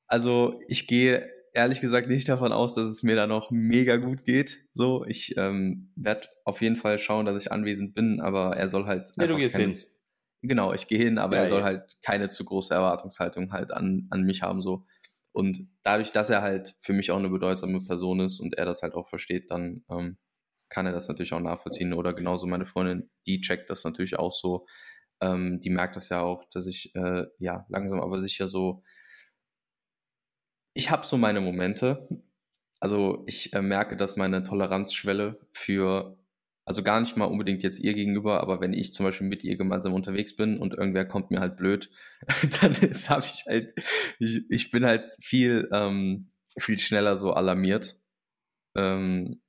[0.08, 4.23] also ich gehe ehrlich gesagt nicht davon aus, dass es mir da noch mega gut
[4.23, 4.59] geht.
[4.71, 8.85] So, ich ähm, werde auf jeden Fall schauen, dass ich anwesend bin, aber er soll
[8.85, 9.11] halt.
[9.17, 9.75] Ja, du gehst hin.
[10.43, 11.65] Genau, ich gehe hin, aber ja, er soll ja.
[11.65, 14.61] halt keine zu große Erwartungshaltung halt an, an mich haben.
[14.61, 14.85] so.
[15.31, 18.83] Und dadurch, dass er halt für mich auch eine bedeutsame Person ist und er das
[18.83, 20.17] halt auch versteht, dann ähm,
[20.69, 21.93] kann er das natürlich auch nachvollziehen.
[21.93, 24.67] Oder genauso meine Freundin, die checkt das natürlich auch so.
[25.21, 28.83] Ähm, die merkt das ja auch, dass ich äh, ja langsam aber sicher so
[30.77, 32.07] ich habe so meine Momente.
[32.79, 36.15] Also ich äh, merke, dass meine Toleranzschwelle für,
[36.65, 39.57] also gar nicht mal unbedingt jetzt ihr gegenüber, aber wenn ich zum Beispiel mit ihr
[39.57, 41.89] gemeinsam unterwegs bin und irgendwer kommt mir halt blöd,
[42.61, 43.73] dann habe ich halt,
[44.19, 47.99] ich, ich bin halt viel, ähm, viel schneller so alarmiert,
[48.77, 49.41] ähm,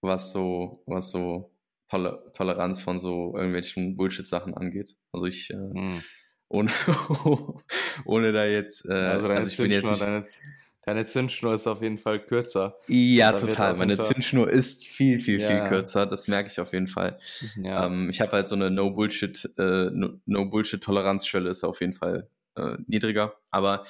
[0.00, 1.52] was so, was so
[1.88, 4.96] Tol Toleranz von so irgendwelchen Bullshit-Sachen angeht.
[5.10, 6.02] Also ich, äh, mm.
[6.48, 6.70] ohne,
[8.04, 10.40] ohne da jetzt, äh, also, also ich bin jetzt nicht,
[10.88, 12.74] Deine Zündschnur ist auf jeden Fall kürzer.
[12.86, 13.76] Ja, total.
[13.76, 15.46] Meine Zündschnur ist viel, viel, ja.
[15.46, 16.06] viel kürzer.
[16.06, 17.20] Das merke ich auf jeden Fall.
[17.62, 17.84] Ja.
[17.84, 19.90] Ähm, ich habe halt so eine No-Bullshit, äh,
[20.24, 23.34] No-Bullshit-Toleranzschwelle ist auf jeden Fall äh, niedriger.
[23.50, 23.84] Aber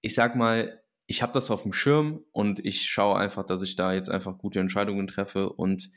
[0.00, 3.76] ich sag mal, ich habe das auf dem Schirm und ich schaue einfach, dass ich
[3.76, 5.50] da jetzt einfach gute Entscheidungen treffe.
[5.50, 5.90] Und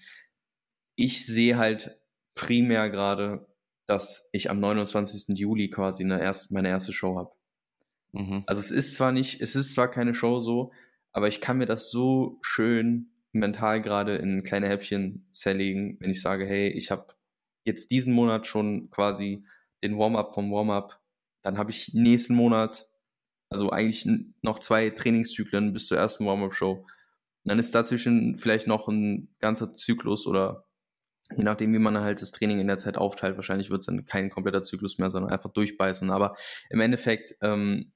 [0.97, 1.97] ich sehe halt
[2.35, 3.47] primär gerade,
[3.87, 5.37] dass ich am 29.
[5.37, 7.36] Juli quasi eine erst, meine erste Show habe.
[8.17, 8.43] Mhm.
[8.47, 10.71] Also es ist zwar nicht, es ist zwar keine Show so,
[11.11, 16.21] aber ich kann mir das so schön mental gerade in kleine Häppchen zerlegen, wenn ich
[16.21, 17.15] sage, hey, ich habe
[17.63, 19.45] jetzt diesen Monat schon quasi
[19.83, 20.99] den Warm-up vom Warm-up,
[21.43, 22.89] dann habe ich nächsten Monat,
[23.49, 24.07] also eigentlich
[24.41, 26.85] noch zwei Trainingszyklen bis zur ersten Warm-up-Show.
[27.43, 30.65] Dann ist dazwischen vielleicht noch ein ganzer Zyklus oder
[31.35, 34.05] je nachdem, wie man halt das Training in der Zeit aufteilt, wahrscheinlich wird es dann
[34.05, 36.09] kein kompletter Zyklus mehr, sondern einfach durchbeißen.
[36.09, 36.35] Aber
[36.69, 37.91] im Endeffekt ähm,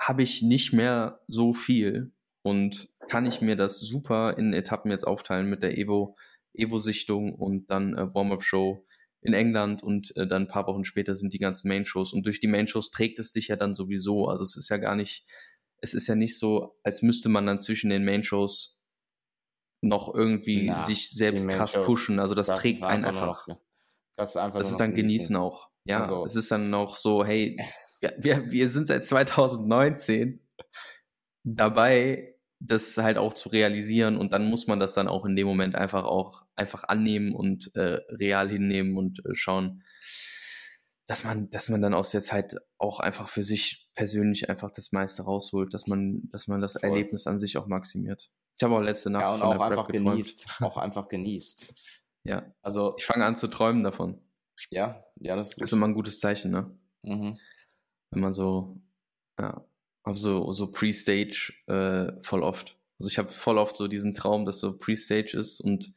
[0.00, 5.06] habe ich nicht mehr so viel und kann ich mir das super in Etappen jetzt
[5.06, 6.16] aufteilen mit der Evo,
[6.54, 8.84] Evo-Sichtung und dann äh, Warm-Up-Show
[9.20, 12.40] in England und äh, dann ein paar Wochen später sind die ganzen Main-Shows und durch
[12.40, 14.28] die Main-Shows trägt es dich ja dann sowieso.
[14.28, 15.26] Also es ist ja gar nicht,
[15.82, 18.82] es ist ja nicht so, als müsste man dann zwischen den Main-Shows
[19.82, 22.18] noch irgendwie Na, sich selbst krass pushen.
[22.18, 23.46] Also das, das trägt einen einfach.
[23.46, 23.58] Noch,
[24.16, 25.68] das ist einfach das ist dann genießen, genießen auch.
[25.84, 27.58] Ja, also, es ist dann auch so, hey,
[28.00, 30.40] wir, wir, wir sind seit 2019
[31.44, 35.46] dabei, das halt auch zu realisieren und dann muss man das dann auch in dem
[35.46, 39.82] Moment einfach auch einfach annehmen und äh, real hinnehmen und äh, schauen,
[41.06, 44.92] dass man, dass man dann aus der Zeit auch einfach für sich persönlich einfach das
[44.92, 46.90] meiste rausholt, dass man, dass man das Voll.
[46.90, 48.30] Erlebnis an sich auch maximiert.
[48.58, 51.74] Ich habe auch letzte Nacht ja, und auch einfach genießt, auch einfach genießt.
[52.24, 54.20] Ja, also ich fange an zu träumen davon.
[54.70, 56.78] Ja, ja, das ist, ist immer ein gutes Zeichen, ne?
[57.02, 57.34] Mhm.
[58.10, 58.80] Wenn man so,
[59.38, 59.64] ja,
[60.02, 62.78] auf so, so Pre-Stage äh, voll oft.
[62.98, 65.94] Also ich habe voll oft so diesen Traum, dass so Pre-Stage ist und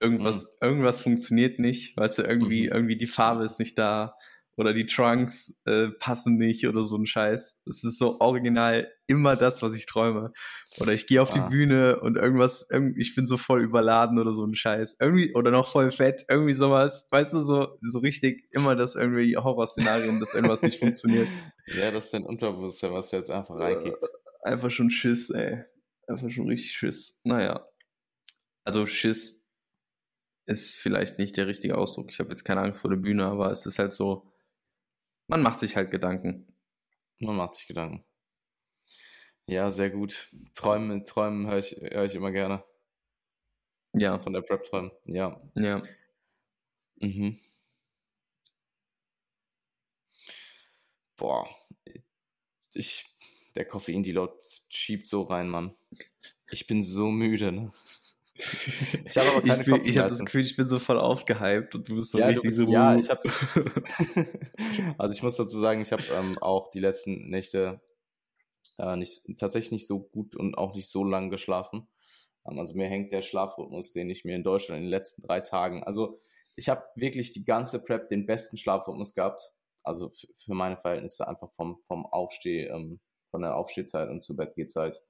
[0.00, 0.68] irgendwas, mhm.
[0.68, 2.72] irgendwas funktioniert nicht, weißt du, irgendwie, mhm.
[2.72, 4.14] irgendwie die Farbe ist nicht da
[4.58, 7.62] oder die Trunks äh, passen nicht oder so ein Scheiß.
[7.64, 10.32] Das ist so original immer das, was ich träume.
[10.80, 11.34] Oder ich gehe auf ah.
[11.34, 14.96] die Bühne und irgendwas, irgendwie, ich bin so voll überladen oder so ein Scheiß.
[14.98, 17.06] Irgendwie, oder noch voll fett, irgendwie sowas.
[17.12, 21.28] Weißt du, so, so richtig immer das irgendwie Horrorszenarien, dass irgendwas nicht funktioniert.
[21.70, 24.02] Ja, das ist dein Unterbewusstsein, was jetzt einfach reinkickt.
[24.02, 25.64] Äh, einfach schon Schiss, ey.
[26.06, 27.20] Einfach schon richtig Schiss.
[27.24, 27.68] Naja.
[28.64, 29.50] Also Schiss
[30.46, 32.10] ist vielleicht nicht der richtige Ausdruck.
[32.10, 34.32] Ich habe jetzt keine Angst vor der Bühne, aber es ist halt so,
[35.28, 36.46] man macht sich halt Gedanken.
[37.20, 38.04] Man macht sich Gedanken.
[39.46, 40.28] Ja, sehr gut.
[40.54, 42.62] Träumen, Träumen höre ich, hör ich immer gerne.
[43.94, 44.18] Ja.
[44.18, 44.90] Von der Prep träumen.
[45.06, 45.40] Ja.
[45.54, 45.82] Ja.
[47.02, 47.38] Mhm.
[51.18, 51.48] Boah.
[52.74, 53.04] Ich,
[53.56, 54.32] der Koffein-Deload
[54.70, 55.74] schiebt so rein, Mann.
[56.50, 57.72] Ich bin so müde, ne?
[58.38, 61.88] Ich habe aber keine Ich, ich habe das Gefühl, ich bin so voll aufgehypt und
[61.88, 62.70] du bist so ja, richtig bist, so.
[62.70, 63.20] Ja, ich habe.
[64.98, 67.80] also ich muss dazu sagen, ich habe ähm, auch die letzten Nächte
[68.78, 71.88] äh, nicht, tatsächlich nicht so gut und auch nicht so lang geschlafen.
[72.46, 75.40] Ähm, also mir hängt der Schlafrhythmus, den ich mir in Deutschland in den letzten drei
[75.40, 75.82] Tagen.
[75.82, 76.18] Also
[76.56, 79.52] ich habe wirklich die ganze Prep den besten Schlafrhythmus gehabt.
[79.82, 85.00] Also für meine Verhältnisse einfach vom, vom Aufsteh, ähm, von der Aufstehzeit und zur Bettgehzeit.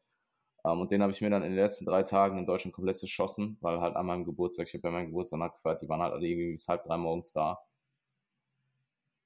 [0.69, 2.75] Um, ähm, und den habe ich mir dann in den letzten drei Tagen in Deutschland
[2.75, 6.01] komplett zerschossen, weil halt an meinem Geburtstag, ich habe ja meinen Geburtstag nachgefeiert, die waren
[6.01, 7.59] halt alle irgendwie bis halb drei morgens da.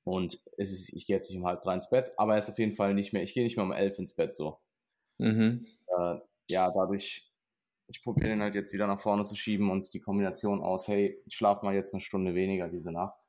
[0.04, 2.50] Und es ist, ich gehe jetzt nicht um halb drei ins Bett, aber er ist
[2.50, 4.58] auf jeden Fall nicht mehr, ich gehe nicht mehr um elf ins Bett so.
[5.18, 5.64] Mhm.
[5.86, 6.16] Äh,
[6.48, 7.30] ja, dadurch,
[7.88, 11.20] ich probiere den halt jetzt wieder nach vorne zu schieben und die Kombination aus, hey,
[11.26, 13.28] ich schlafe mal jetzt eine Stunde weniger diese Nacht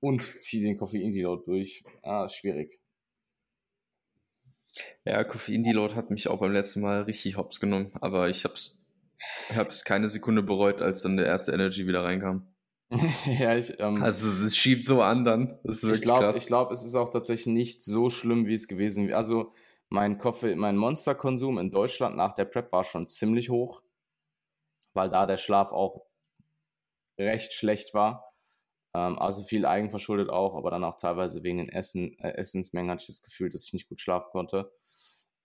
[0.00, 1.84] und ziehe den Koffein-Deload durch.
[2.02, 2.79] Ah, schwierig.
[5.04, 8.86] Ja, Koffein-Deload hat mich auch beim letzten Mal richtig hops genommen, aber ich hab's,
[9.54, 12.46] hab's keine Sekunde bereut, als dann der erste Energy wieder reinkam.
[13.26, 15.58] ja, ich, ähm, also es schiebt so an dann.
[15.64, 19.16] Ich glaube, glaube, es ist auch tatsächlich nicht so schlimm, wie es gewesen wäre.
[19.16, 19.52] Also
[19.88, 23.82] mein Koffe, mein Monsterkonsum in Deutschland nach der Prep war schon ziemlich hoch,
[24.92, 26.06] weil da der Schlaf auch
[27.18, 28.29] recht schlecht war.
[28.94, 33.02] Ähm, also viel eigenverschuldet auch, aber dann auch teilweise wegen den Essen, äh, Essensmengen hatte
[33.02, 34.72] ich das Gefühl, dass ich nicht gut schlafen konnte.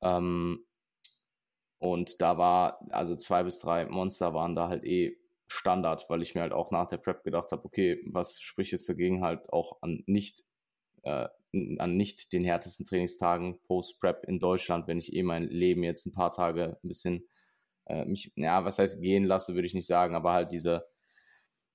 [0.02, 0.66] Ähm,
[1.80, 6.34] und da war, also zwei bis drei Monster waren da halt eh Standard, weil ich
[6.34, 9.82] mir halt auch nach der Prep gedacht habe, okay, was spricht jetzt dagegen halt auch
[9.82, 10.44] an nicht,
[11.04, 11.28] äh,
[11.78, 16.14] an nicht den härtesten Trainingstagen Post-Prep in Deutschland, wenn ich eh mein Leben jetzt ein
[16.14, 17.28] paar Tage ein bisschen
[17.86, 20.88] äh, mich, ja, was heißt gehen lasse, würde ich nicht sagen, aber halt diese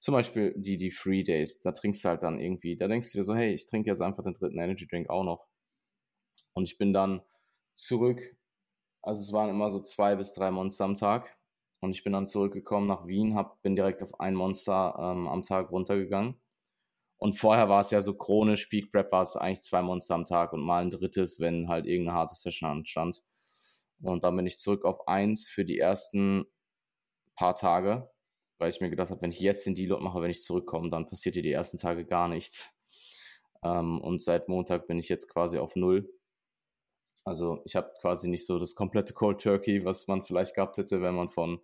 [0.01, 3.19] zum Beispiel die, die Free Days, da trinkst du halt dann irgendwie, da denkst du
[3.19, 5.47] dir so, hey, ich trinke jetzt einfach den dritten Energy Drink auch noch.
[6.55, 7.23] Und ich bin dann
[7.75, 8.21] zurück,
[9.03, 11.39] also es waren immer so zwei bis drei Monster am Tag.
[11.83, 15.43] Und ich bin dann zurückgekommen nach Wien, hab, bin direkt auf ein Monster ähm, am
[15.43, 16.41] Tag runtergegangen.
[17.19, 20.25] Und vorher war es ja so chronisch, Peak Prep war es eigentlich zwei Monster am
[20.25, 23.23] Tag und mal ein drittes, wenn halt irgendeine harte Session anstand.
[24.03, 26.47] Und dann bin ich zurück auf eins für die ersten
[27.37, 28.11] paar Tage
[28.61, 31.07] weil ich mir gedacht habe, wenn ich jetzt den Deload mache, wenn ich zurückkomme, dann
[31.07, 32.79] passiert hier die ersten Tage gar nichts.
[33.65, 36.13] Ähm, und seit Montag bin ich jetzt quasi auf Null.
[37.25, 41.01] Also ich habe quasi nicht so das komplette Cold Turkey, was man vielleicht gehabt hätte,
[41.03, 41.61] wenn man von,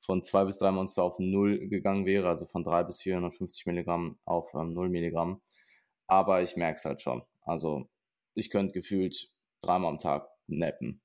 [0.00, 4.18] von zwei bis drei Monster auf Null gegangen wäre, also von drei bis 450 Milligramm
[4.24, 5.40] auf ähm, 0 Milligramm.
[6.08, 7.22] Aber ich merke es halt schon.
[7.42, 7.88] Also
[8.34, 9.32] ich könnte gefühlt
[9.62, 11.00] dreimal am Tag nappen.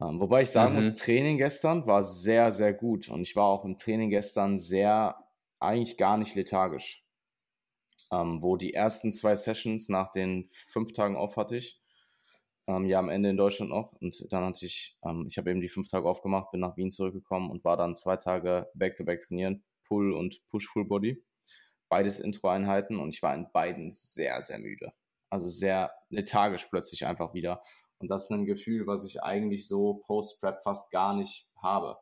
[0.00, 0.80] Ähm, wobei ich sagen mhm.
[0.80, 3.08] muss, Training gestern war sehr, sehr gut.
[3.08, 5.16] Und ich war auch im Training gestern sehr,
[5.58, 7.04] eigentlich gar nicht lethargisch.
[8.12, 11.80] Ähm, wo die ersten zwei Sessions nach den fünf Tagen auf hatte ich,
[12.66, 13.92] ähm, ja am Ende in Deutschland noch.
[14.00, 16.90] Und dann hatte ich, ähm, ich habe eben die fünf Tage aufgemacht, bin nach Wien
[16.90, 21.22] zurückgekommen und war dann zwei Tage Back-to-Back -back trainieren, Pull und Push Full Body.
[21.88, 24.92] Beides Intro-Einheiten und ich war in beiden sehr, sehr müde.
[25.28, 27.62] Also sehr lethargisch plötzlich einfach wieder.
[28.00, 31.98] Und das ist ein Gefühl, was ich eigentlich so Post-Prep fast gar nicht habe.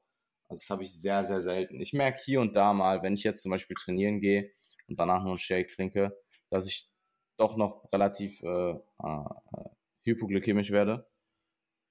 [0.48, 1.80] Also das habe ich sehr, sehr selten.
[1.80, 4.50] Ich merke hier und da mal, wenn ich jetzt zum Beispiel trainieren gehe
[4.88, 6.16] und danach nur einen Shake trinke,
[6.50, 6.90] dass ich
[7.37, 9.24] doch noch relativ äh, äh,
[10.04, 11.08] hypoglykämisch werde.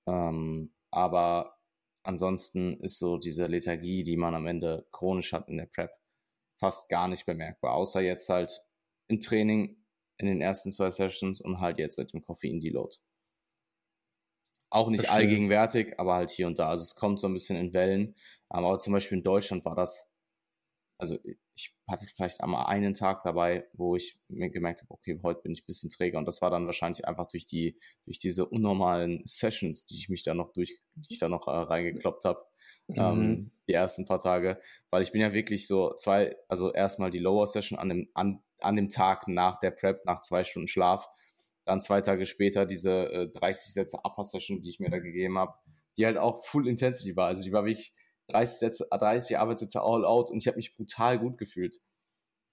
[0.08, 1.58] Ähm, aber
[2.04, 5.92] ansonsten ist so diese Lethargie, die man am Ende chronisch hat in der Prep,
[6.58, 7.74] fast gar nicht bemerkbar.
[7.74, 8.52] Außer jetzt halt
[9.10, 9.84] im Training
[10.18, 12.96] in den ersten zwei Sessions und halt jetzt seit dem Koffein-Deload.
[14.70, 15.22] Auch nicht Verstehe.
[15.22, 16.70] allgegenwärtig, aber halt hier und da.
[16.70, 18.16] Also es kommt so ein bisschen in Wellen.
[18.50, 20.14] Aber zum Beispiel in Deutschland war das,
[20.98, 21.18] also
[21.56, 25.54] ich hatte vielleicht einmal einen Tag dabei, wo ich mir gemerkt habe, okay, heute bin
[25.54, 29.22] ich ein bisschen träger und das war dann wahrscheinlich einfach durch die, durch diese unnormalen
[29.26, 32.46] Sessions, die ich mich da noch durch, die ich da noch äh, reingekloppt habe,
[32.88, 32.96] mhm.
[32.98, 37.20] ähm, die ersten paar Tage, weil ich bin ja wirklich so zwei, also erstmal die
[37.20, 41.10] Lower Session an dem, an, an dem Tag nach der Prep, nach zwei Stunden Schlaf,
[41.68, 45.38] dann zwei Tage später diese äh, 30 Sätze Upper Session, die ich mir da gegeben
[45.38, 45.54] habe,
[45.98, 47.94] die halt auch Full Intensity war, also die war wirklich
[48.30, 51.80] 30 Sätze, 30 Arbeitssätze all out und ich habe mich brutal gut gefühlt.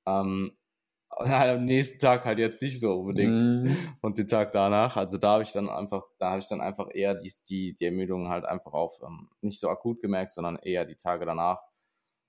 [0.06, 0.56] Ähm,
[1.10, 3.76] am nächsten Tag halt jetzt nicht so unbedingt mm.
[4.00, 4.96] und den Tag danach.
[4.96, 7.84] Also da habe ich dann einfach, da habe ich dann einfach eher die, die, die
[7.84, 11.62] Ermüdung halt einfach auf ähm, nicht so akut gemerkt, sondern eher die Tage danach.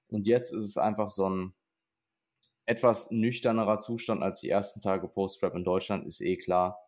[0.08, 1.54] Und jetzt ist es einfach so ein
[2.66, 6.80] etwas nüchternerer Zustand als die ersten Tage Post-Rap in Deutschland, ist eh klar.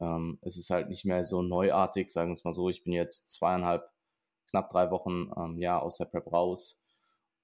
[0.00, 2.68] Ähm, es ist halt nicht mehr so neuartig, sagen wir es mal so.
[2.68, 3.88] Ich bin jetzt zweieinhalb
[4.50, 6.84] knapp drei Wochen ähm, ja, aus der Prep raus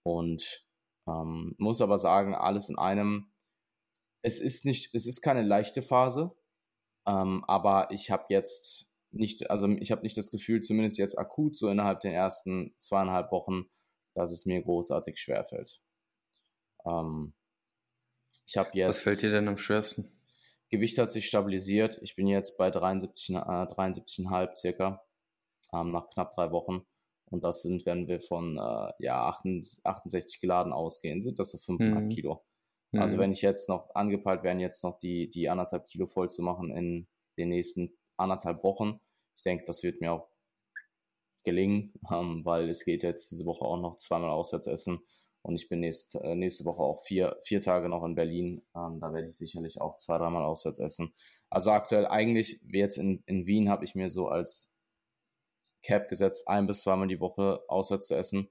[0.02, 0.66] und
[1.06, 3.32] ähm, muss aber sagen, alles in einem.
[4.22, 6.36] Es ist nicht, es ist keine leichte Phase,
[7.06, 11.56] ähm, aber ich habe jetzt nicht, also ich habe nicht das Gefühl, zumindest jetzt akut,
[11.56, 13.70] so innerhalb der ersten zweieinhalb Wochen,
[14.14, 15.80] dass es mir großartig schwerfällt.
[16.84, 17.32] Ähm,
[18.48, 18.88] ich habe jetzt.
[18.88, 20.10] Was fällt dir denn am schwersten?
[20.70, 21.98] Gewicht hat sich stabilisiert.
[22.02, 25.02] Ich bin jetzt bei 73,5 äh, 73 circa
[25.72, 26.82] ähm, nach knapp drei Wochen.
[27.26, 32.00] Und das sind, wenn wir von äh, ja, 68 geladen ausgehen, sind das so 5,5
[32.00, 32.08] mhm.
[32.08, 32.44] Kilo.
[32.92, 33.20] Also mhm.
[33.20, 36.70] wenn ich jetzt noch angepeilt wären, jetzt noch die, die anderthalb Kilo voll zu machen
[36.70, 37.06] in
[37.36, 38.98] den nächsten anderthalb Wochen.
[39.36, 40.28] Ich denke, das wird mir auch
[41.44, 45.00] gelingen, ähm, weil es geht jetzt diese Woche auch noch zweimal auswärts essen.
[45.48, 48.60] Und ich bin nächst, äh, nächste Woche auch vier, vier Tage noch in Berlin.
[48.76, 51.14] Ähm, da werde ich sicherlich auch zwei, dreimal auswärts essen.
[51.48, 54.78] Also aktuell eigentlich, jetzt in, in Wien habe ich mir so als
[55.82, 58.50] Cap gesetzt, ein bis zweimal die Woche auswärts zu essen.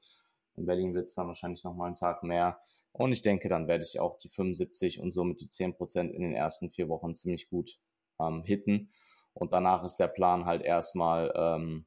[0.55, 2.60] In Berlin wird es dann wahrscheinlich noch mal einen Tag mehr.
[2.93, 6.33] Und ich denke, dann werde ich auch die 75 und somit die 10% in den
[6.33, 7.79] ersten vier Wochen ziemlich gut
[8.19, 8.89] ähm, hitten.
[9.36, 11.86] Und danach ist der Plan halt erstmal ähm,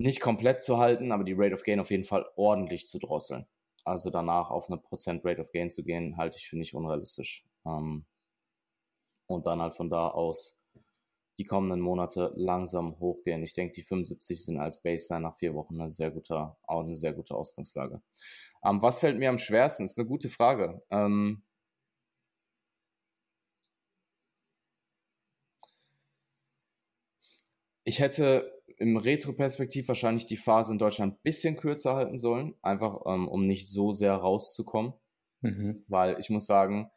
[0.00, 3.44] nicht komplett zu halten, aber die Rate of Gain auf jeden Fall ordentlich zu drosseln.
[3.84, 7.44] Also danach auf eine Prozent Rate of Gain zu gehen, halte ich für nicht unrealistisch.
[7.66, 8.06] Ähm,
[9.26, 10.58] und dann halt von da aus
[11.38, 13.42] die kommenden Monate langsam hochgehen.
[13.42, 16.96] Ich denke, die 75 sind als Baseline nach vier Wochen eine sehr gute, auch eine
[16.96, 18.02] sehr gute Ausgangslage.
[18.64, 19.84] Ähm, was fällt mir am schwersten?
[19.84, 20.82] Ist eine gute Frage.
[20.90, 21.42] Ähm,
[27.84, 33.02] ich hätte im Retro-Perspektiv wahrscheinlich die Phase in Deutschland ein bisschen kürzer halten sollen, einfach
[33.06, 34.94] ähm, um nicht so sehr rauszukommen.
[35.42, 35.84] Mhm.
[35.86, 36.90] Weil ich muss sagen,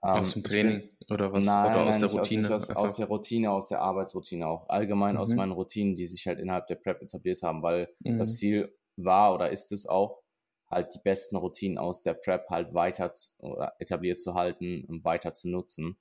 [0.00, 1.44] aus dem ähm, Training oder was?
[1.44, 2.54] Nein, oder aus nein, der Routine?
[2.54, 4.68] Aus, aus, der Routine, aus der Arbeitsroutine auch.
[4.68, 5.20] Allgemein mhm.
[5.20, 8.18] aus meinen Routinen, die sich halt innerhalb der Prep etabliert haben, weil mhm.
[8.18, 10.22] das Ziel war oder ist es auch,
[10.70, 15.34] halt die besten Routinen aus der Prep halt weiter zu, etabliert zu halten und weiter
[15.34, 15.98] zu nutzen.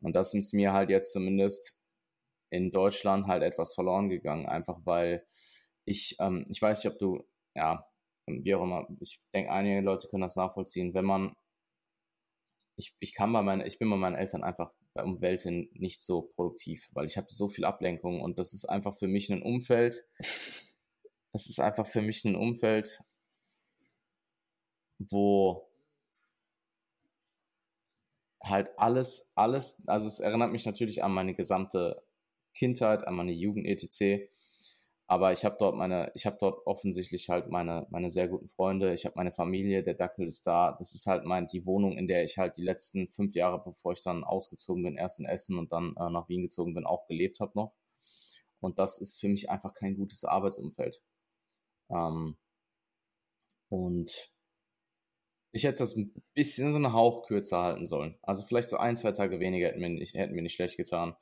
[0.00, 1.80] Und das ist mir halt jetzt zumindest
[2.50, 5.26] in Deutschland halt etwas verloren gegangen, einfach weil
[5.84, 7.86] ich, ähm, ich weiß nicht, ob du, ja,
[8.26, 11.34] wie auch immer, ich denke, einige Leute können das nachvollziehen, wenn man
[12.76, 16.22] ich, ich kann bei meinen, ich bin bei meinen Eltern einfach bei Umwelten nicht so
[16.22, 20.06] produktiv, weil ich habe so viel Ablenkung und das ist einfach für mich ein Umfeld.
[21.32, 23.02] Das ist einfach für mich ein Umfeld,
[24.98, 25.68] wo
[28.42, 32.05] halt alles, alles, also es erinnert mich natürlich an meine gesamte
[32.56, 34.28] Kindheit, an meine Jugend etc.
[35.08, 38.92] Aber ich habe dort meine, ich habe dort offensichtlich halt meine, meine sehr guten Freunde,
[38.92, 40.72] ich habe meine Familie, der Dackel ist da.
[40.78, 43.92] Das ist halt mein, die Wohnung, in der ich halt die letzten fünf Jahre, bevor
[43.92, 47.06] ich dann ausgezogen bin, erst in Essen und dann äh, nach Wien gezogen bin, auch
[47.06, 47.72] gelebt habe noch.
[48.60, 51.04] Und das ist für mich einfach kein gutes Arbeitsumfeld.
[51.90, 52.36] Ähm,
[53.68, 54.30] und
[55.52, 58.18] ich hätte das ein bisschen so einen Hauch kürzer halten sollen.
[58.22, 61.16] Also vielleicht so ein, zwei Tage weniger hätten mir hätten mir nicht schlecht getan.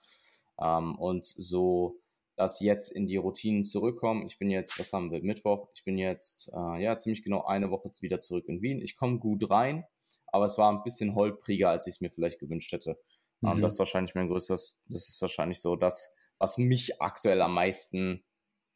[0.60, 2.00] Ähm, und so
[2.36, 4.26] dass jetzt in die Routinen zurückkommen.
[4.26, 7.70] Ich bin jetzt, was haben wir, Mittwoch, ich bin jetzt äh, ja ziemlich genau eine
[7.70, 8.80] Woche wieder zurück in Wien.
[8.80, 9.84] Ich komme gut rein,
[10.26, 12.98] aber es war ein bisschen holpriger, als ich es mir vielleicht gewünscht hätte.
[13.42, 13.56] Ähm, mhm.
[13.56, 17.54] Ähm, das ist wahrscheinlich mein größtes, das ist wahrscheinlich so das, was mich aktuell am
[17.54, 18.24] meisten,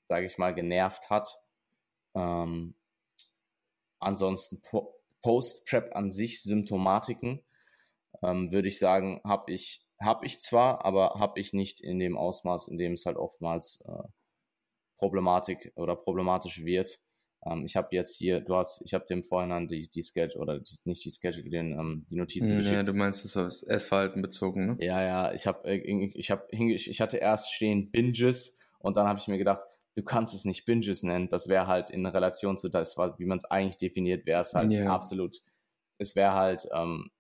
[0.05, 1.29] sage ich mal, genervt hat.
[2.15, 2.75] Ähm,
[3.99, 7.45] ansonsten po Post-Prep an sich, Symptomatiken,
[8.23, 12.17] ähm, würde ich sagen, habe ich habe ich zwar, aber habe ich nicht in dem
[12.17, 14.09] Ausmaß, in dem es halt oftmals äh,
[14.97, 17.01] Problematik oder problematisch wird.
[17.45, 20.59] Ähm, ich habe jetzt hier, du hast, ich habe dem Vorhinein die, die Schedule oder
[20.61, 22.77] die, nicht die Schedule, den, ähm, die Notizen ja, geschickt.
[22.77, 24.77] Ja, du meinst es aufs Essverhalten bezogen, ne?
[24.81, 29.19] Ja, ja, ich habe, äh, ich habe, ich hatte erst stehen Binges und dann habe
[29.19, 29.65] ich mir gedacht,
[29.97, 31.29] du kannst es nicht Binges nennen.
[31.29, 34.71] Das wäre halt in Relation zu das, wie man es eigentlich definiert, wäre es halt
[34.71, 34.93] ja.
[34.93, 35.43] absolut.
[35.99, 37.11] Es wäre halt ähm,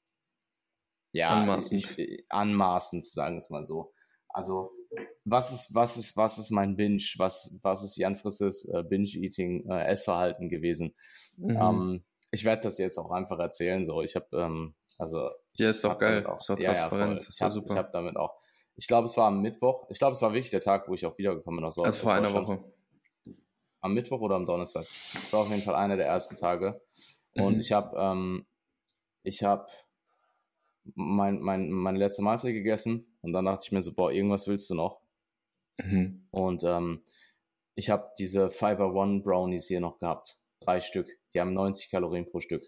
[1.13, 1.99] ja, anmaßend.
[1.99, 3.93] Ich, anmaßend, sagen wir es mal so.
[4.29, 4.71] Also,
[5.25, 7.03] was ist, was ist, was ist mein Binge?
[7.17, 10.95] Was, was ist Jan Frisses äh, Binge-Eating, äh, Essverhalten gewesen?
[11.37, 11.57] Mhm.
[11.57, 13.85] Ähm, ich werde das jetzt auch einfach erzählen.
[13.85, 15.31] So, ich habe, ähm, also.
[15.55, 16.27] Ja, ist doch geil.
[16.27, 17.23] Auch, ist doch transparent.
[17.23, 18.39] Ja, ja, ich habe hab damit auch.
[18.77, 19.87] Ich glaube, es war am Mittwoch.
[19.91, 22.13] Ich glaube, es war wirklich der Tag, wo ich auch wiedergekommen bin aus Also vor
[22.13, 22.63] einer Woche.
[23.81, 24.85] Am Mittwoch oder am Donnerstag?
[25.15, 26.81] Das war auf jeden Fall einer der ersten Tage.
[27.35, 27.61] Und mhm.
[27.61, 28.47] ich habe, ähm,
[29.23, 29.67] ich habe
[30.95, 34.71] mein, mein, meine letzte Mahlzeit gegessen und dann dachte ich mir so, boah, irgendwas willst
[34.71, 35.01] du noch?
[35.83, 36.27] Mhm.
[36.31, 37.03] Und ähm,
[37.75, 40.37] ich habe diese Fiber One Brownies hier noch gehabt.
[40.61, 41.09] Drei Stück.
[41.33, 42.65] Die haben 90 Kalorien pro Stück.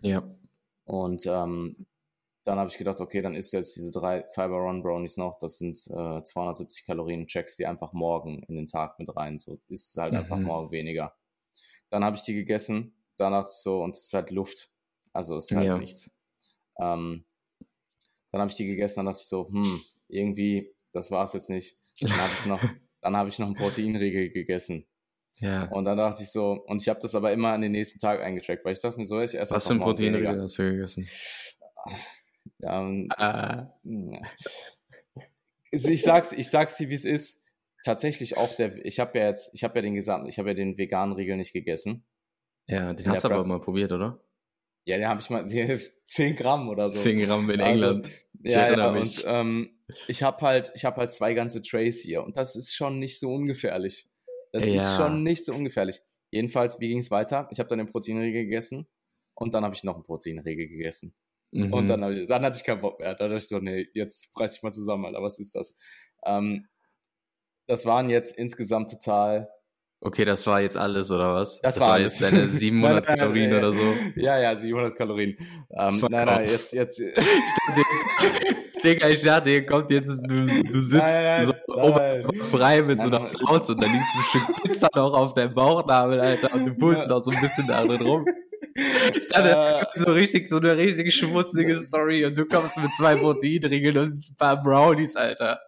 [0.00, 0.26] Ja.
[0.84, 1.86] Und ähm,
[2.44, 5.38] dann habe ich gedacht, okay, dann isst du jetzt diese drei Fiber One Brownies noch.
[5.40, 7.26] Das sind äh, 270 Kalorien.
[7.26, 9.38] Checkst die einfach morgen in den Tag mit rein.
[9.38, 10.18] So ist halt mhm.
[10.18, 11.14] einfach morgen weniger.
[11.90, 12.94] Dann habe ich die gegessen.
[13.18, 14.70] Ich so, und es ist halt Luft.
[15.12, 15.78] Also es ist halt ja.
[15.78, 16.10] nichts.
[16.78, 17.24] Ähm,
[18.36, 21.48] dann habe ich die gegessen, dann dachte ich so, hm, irgendwie, das war es jetzt
[21.48, 21.78] nicht.
[22.00, 22.60] Dann habe ich noch,
[23.00, 24.86] dann habe ich noch einen Proteinriegel gegessen.
[25.38, 25.64] Ja.
[25.68, 28.20] Und dann dachte ich so, und ich habe das aber immer an den nächsten Tag
[28.20, 31.08] eingetrackt, weil ich dachte mir so, ich esse Was für ein Proteinriegel hast du gegessen?
[32.58, 33.70] Ja, um, ah.
[35.70, 37.42] ich sag's, ich sag's dir, wie es ist.
[37.84, 40.54] Tatsächlich auch der, ich habe ja jetzt, ich habe ja den gesamten, ich habe ja
[40.54, 42.04] den veganen Riegel nicht gegessen.
[42.66, 44.20] Ja, den hast du aber mal probiert, oder?
[44.86, 45.46] Ja, den habe ich mal
[46.04, 46.96] 10 Gramm oder so.
[46.96, 48.10] 10 Gramm in also, England.
[48.42, 49.70] ja, ja und ähm,
[50.08, 53.18] ich habe halt, ich habe halt zwei ganze Trays hier und das ist schon nicht
[53.18, 54.08] so ungefährlich.
[54.52, 54.74] Das ja.
[54.76, 56.00] ist schon nicht so ungefährlich.
[56.30, 57.48] Jedenfalls, wie ging es weiter?
[57.50, 58.86] Ich habe dann den Proteinriegel gegessen
[59.34, 61.14] und dann habe ich noch einen Proteinriegel gegessen.
[61.50, 61.72] Mhm.
[61.72, 63.14] Und dann, ich, dann hatte ich keinen Bock mehr.
[63.14, 65.78] Dann dachte ich so, nee, jetzt reiß ich mal zusammen, Alter, was ist das?
[66.24, 66.68] Ähm,
[67.66, 69.50] das waren jetzt insgesamt total
[70.00, 71.60] Okay, das war jetzt alles, oder was?
[71.62, 73.94] Das, das war, war jetzt deine 700 nein, nein, Kalorien nein, oder so?
[74.16, 75.36] Ja, ja, 700 Kalorien.
[75.70, 77.00] Ähm, nein, nein, jetzt, jetzt.
[78.84, 81.54] Digga, ich dachte, hier kommt jetzt, du, du sitzt nein, so
[82.52, 85.54] frei mit so einer Flauz und da liegt so ein Stück Pizza noch auf deinem
[85.54, 88.26] Bauchnabel, Alter, und du pulst noch so ein bisschen da drin rum.
[89.30, 93.96] Dachte, uh, so richtig, so eine richtig schmutzige Story und du kommst mit zwei Proteinriegeln
[93.96, 95.60] und ein paar Brownies, Alter.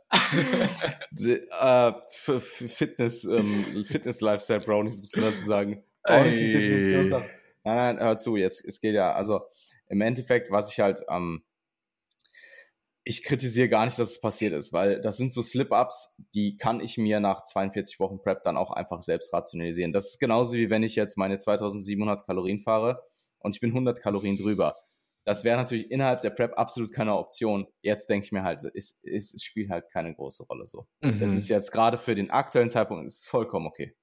[1.62, 1.92] uh,
[2.40, 5.82] Fitness, ähm, Fitness Lifestyle Brownies, muss man dazu sagen.
[6.02, 7.24] Brownies die Definitionssache.
[7.64, 9.42] Nein, nein, hör zu, jetzt, es geht ja, also
[9.88, 11.42] im Endeffekt, was ich halt, ähm,
[13.08, 16.82] ich kritisiere gar nicht, dass es passiert ist, weil das sind so Slip-Ups, die kann
[16.82, 19.94] ich mir nach 42 Wochen Prep dann auch einfach selbst rationalisieren.
[19.94, 23.02] Das ist genauso wie wenn ich jetzt meine 2700 Kalorien fahre
[23.38, 24.76] und ich bin 100 Kalorien drüber.
[25.24, 27.66] Das wäre natürlich innerhalb der Prep absolut keine Option.
[27.80, 30.86] Jetzt denke ich mir halt, es, es, es, spielt halt keine große Rolle so.
[31.00, 31.18] Mhm.
[31.18, 33.96] Das ist jetzt gerade für den aktuellen Zeitpunkt ist vollkommen okay.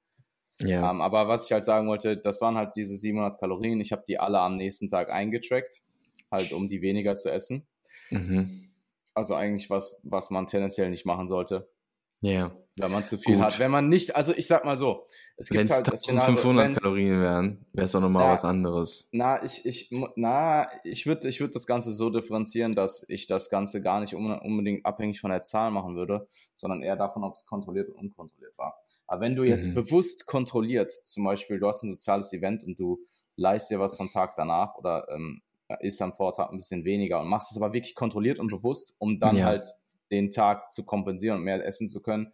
[0.62, 0.90] Ja.
[0.90, 3.80] Um, ähm, aber was ich halt sagen wollte, das waren halt diese 700 Kalorien.
[3.82, 5.84] Ich habe die alle am nächsten Tag eingetrackt,
[6.32, 7.68] halt um die weniger zu essen.
[8.10, 8.65] Mhm.
[9.16, 11.68] Also eigentlich was, was man tendenziell nicht machen sollte.
[12.22, 12.56] Ja.
[12.78, 13.46] Wenn man zu viel Gut.
[13.46, 13.60] hat.
[13.60, 15.06] Wenn man nicht, also ich sag mal so,
[15.38, 19.08] es gibt wenn's halt 1500 Kalorien wären, wäre es auch nochmal was anderes.
[19.14, 23.50] Na, ich, ich, na, ich würde ich würd das Ganze so differenzieren, dass ich das
[23.50, 27.46] Ganze gar nicht unbedingt abhängig von der Zahl machen würde, sondern eher davon, ob es
[27.46, 28.76] kontrolliert und unkontrolliert war.
[29.08, 29.76] Aber wenn du jetzt mhm.
[29.76, 33.00] bewusst kontrolliert, zum Beispiel, du hast ein soziales Event und du
[33.38, 35.42] leist dir was vom Tag danach oder ähm,
[35.80, 39.20] isst am Vortag ein bisschen weniger und machst es aber wirklich kontrolliert und bewusst, um
[39.20, 39.46] dann ja.
[39.46, 39.70] halt
[40.12, 42.32] den Tag zu kompensieren und mehr essen zu können,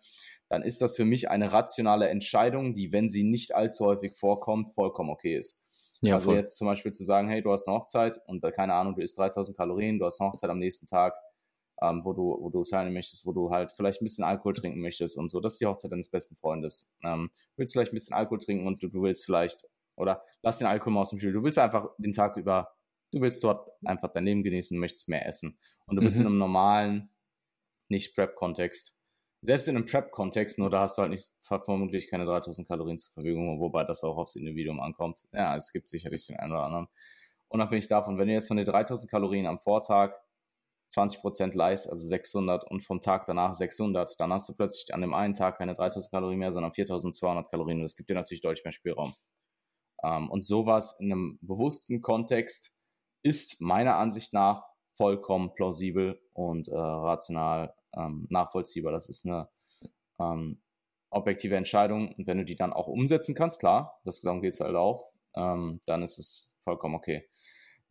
[0.49, 4.71] dann ist das für mich eine rationale Entscheidung, die, wenn sie nicht allzu häufig vorkommt,
[4.71, 5.65] vollkommen okay ist.
[6.01, 6.38] Ja, also voll.
[6.38, 9.01] jetzt zum Beispiel zu sagen, hey, du hast eine Hochzeit und äh, keine Ahnung, du
[9.01, 11.13] isst 3000 Kalorien, du hast eine Hochzeit am nächsten Tag,
[11.82, 14.82] ähm, wo du, wo du teilnehmen möchtest, wo du halt vielleicht ein bisschen Alkohol trinken
[14.82, 15.39] möchtest und so.
[15.39, 16.93] Das ist die Hochzeit deines besten Freundes.
[17.03, 20.57] Ähm, du willst vielleicht ein bisschen Alkohol trinken und du, du willst vielleicht, oder lass
[20.57, 22.73] den Alkohol mal aus dem Spiel, du willst einfach den Tag über
[23.12, 25.57] Du willst dort einfach dein Leben genießen, möchtest mehr essen.
[25.86, 26.22] Und du bist mhm.
[26.22, 27.09] in einem normalen,
[27.89, 29.03] nicht Prep-Kontext.
[29.41, 33.12] selbst in einem Prep-Kontext, nur da hast du halt nicht vermutlich keine 3000 Kalorien zur
[33.14, 35.28] Verfügung, wobei das auch aufs Individuum ankommt.
[35.34, 36.88] Ja, es gibt sicherlich den einen oder anderen.
[37.49, 40.14] Unabhängig davon, wenn du jetzt von den 3000 Kalorien am Vortag
[40.93, 45.14] 20% leist, also 600 und vom Tag danach 600, dann hast du plötzlich an dem
[45.14, 48.64] einen Tag keine 3000 Kalorien mehr, sondern 4200 Kalorien und das gibt dir natürlich deutlich
[48.64, 49.14] mehr Spielraum.
[50.03, 52.78] Ähm, und sowas in einem bewussten Kontext
[53.24, 54.63] ist meiner Ansicht nach
[54.93, 58.91] vollkommen plausibel und äh, rational ähm, nachvollziehbar.
[58.91, 59.49] Das ist eine
[60.19, 60.61] ähm,
[61.09, 64.59] objektive Entscheidung und wenn du die dann auch umsetzen kannst, klar, das darum geht es
[64.59, 67.28] halt auch, ähm, dann ist es vollkommen okay.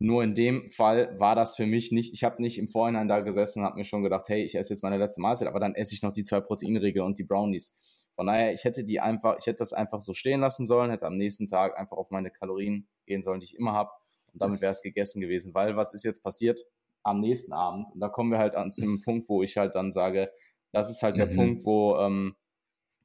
[0.03, 3.19] Nur in dem Fall war das für mich nicht, ich habe nicht im Vorhinein da
[3.19, 5.75] gesessen und habe mir schon gedacht, hey, ich esse jetzt meine letzte Mahlzeit, aber dann
[5.75, 8.07] esse ich noch die zwei Proteinriegel und die Brownies.
[8.15, 11.05] Von daher, ich hätte die einfach, ich hätte das einfach so stehen lassen sollen, hätte
[11.05, 13.91] am nächsten Tag einfach auf meine Kalorien gehen sollen, die ich immer habe.
[14.33, 15.53] Und damit wäre es gegessen gewesen.
[15.53, 16.59] Weil was ist jetzt passiert?
[17.03, 19.91] Am nächsten Abend, und da kommen wir halt an zum Punkt, wo ich halt dann
[19.91, 20.31] sage,
[20.71, 21.19] das ist halt mhm.
[21.19, 22.35] der Punkt, wo ähm,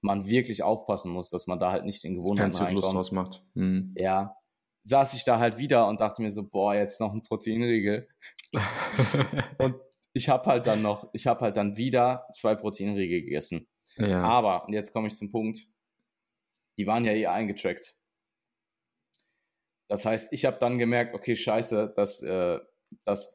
[0.01, 3.43] man wirklich aufpassen muss, dass man da halt nicht in Gewohnheiten Kein Zyklus draus macht.
[3.55, 3.95] Mhm.
[3.97, 4.37] Ja,
[4.85, 8.09] saß ich da halt wieder und dachte mir so, boah, jetzt noch ein Proteinriegel.
[9.59, 9.75] und
[10.13, 13.67] ich habe halt dann noch, ich habe halt dann wieder zwei Proteinriegel gegessen.
[13.97, 14.23] Ja.
[14.23, 15.67] Aber, und jetzt komme ich zum Punkt,
[16.79, 17.95] die waren ja eh eingetrackt.
[19.89, 22.59] Das heißt, ich habe dann gemerkt, okay, scheiße, dass, äh,
[23.05, 23.35] dass,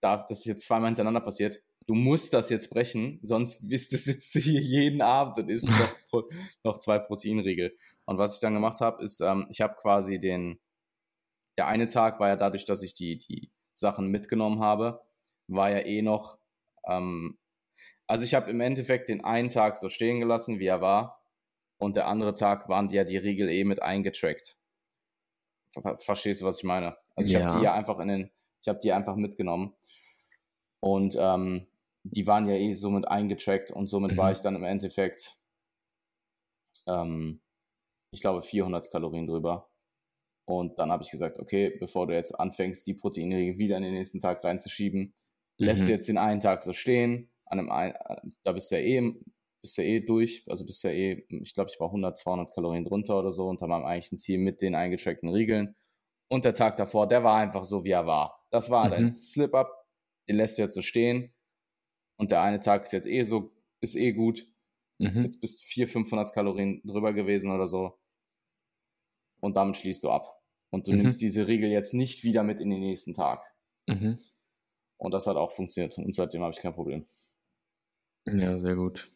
[0.00, 1.62] da, das jetzt zweimal hintereinander passiert.
[1.86, 6.24] Du musst das jetzt brechen, sonst bist du sitzt hier jeden Abend und isst noch,
[6.64, 7.76] noch zwei Proteinriegel.
[8.04, 10.60] Und was ich dann gemacht habe, ist, ähm, ich habe quasi den,
[11.58, 15.02] der eine Tag war ja dadurch, dass ich die, die Sachen mitgenommen habe,
[15.48, 16.38] war ja eh noch,
[16.86, 17.38] ähm,
[18.06, 21.22] also ich habe im Endeffekt den einen Tag so stehen gelassen, wie er war,
[21.78, 24.56] und der andere Tag waren ja die Riegel eh mit eingetrackt.
[25.96, 26.96] Verstehst du, was ich meine?
[27.16, 27.46] Also ich ja.
[27.46, 29.74] habe die ja einfach in den, ich habe die einfach mitgenommen
[30.80, 31.66] und ähm,
[32.04, 34.16] die waren ja eh somit eingetrackt und somit mhm.
[34.16, 35.36] war ich dann im Endeffekt,
[36.86, 37.40] ähm,
[38.10, 39.68] ich glaube, 400 Kalorien drüber.
[40.44, 43.94] Und dann habe ich gesagt, okay, bevor du jetzt anfängst, die Proteinriegel wieder in den
[43.94, 45.00] nächsten Tag reinzuschieben,
[45.58, 45.64] mhm.
[45.64, 47.30] lässt du jetzt den einen Tag so stehen.
[47.46, 47.94] An einem ein,
[48.42, 49.14] da bist du ja eh,
[49.62, 52.52] bist du eh durch, also bist du ja eh, ich glaube, ich war 100, 200
[52.54, 55.74] Kalorien drunter oder so unter meinem eigentlichen Ziel mit den eingetrackten Riegeln.
[56.28, 58.44] Und der Tag davor, der war einfach so, wie er war.
[58.50, 58.90] Das war mhm.
[58.90, 59.86] dein Slip-Up,
[60.28, 61.32] den lässt du jetzt so stehen.
[62.16, 64.46] Und der eine Tag ist jetzt eh so, ist eh gut.
[64.98, 65.24] Mhm.
[65.24, 67.98] Jetzt bist du 400, 500 Kalorien drüber gewesen oder so
[69.42, 70.40] und damit schließt du ab.
[70.70, 70.98] Und du mhm.
[70.98, 73.44] nimmst diese Regel jetzt nicht wieder mit in den nächsten Tag.
[73.86, 74.18] Mhm.
[74.96, 75.98] Und das hat auch funktioniert.
[75.98, 77.06] Und seitdem habe ich kein Problem.
[78.26, 79.06] Ja, sehr gut.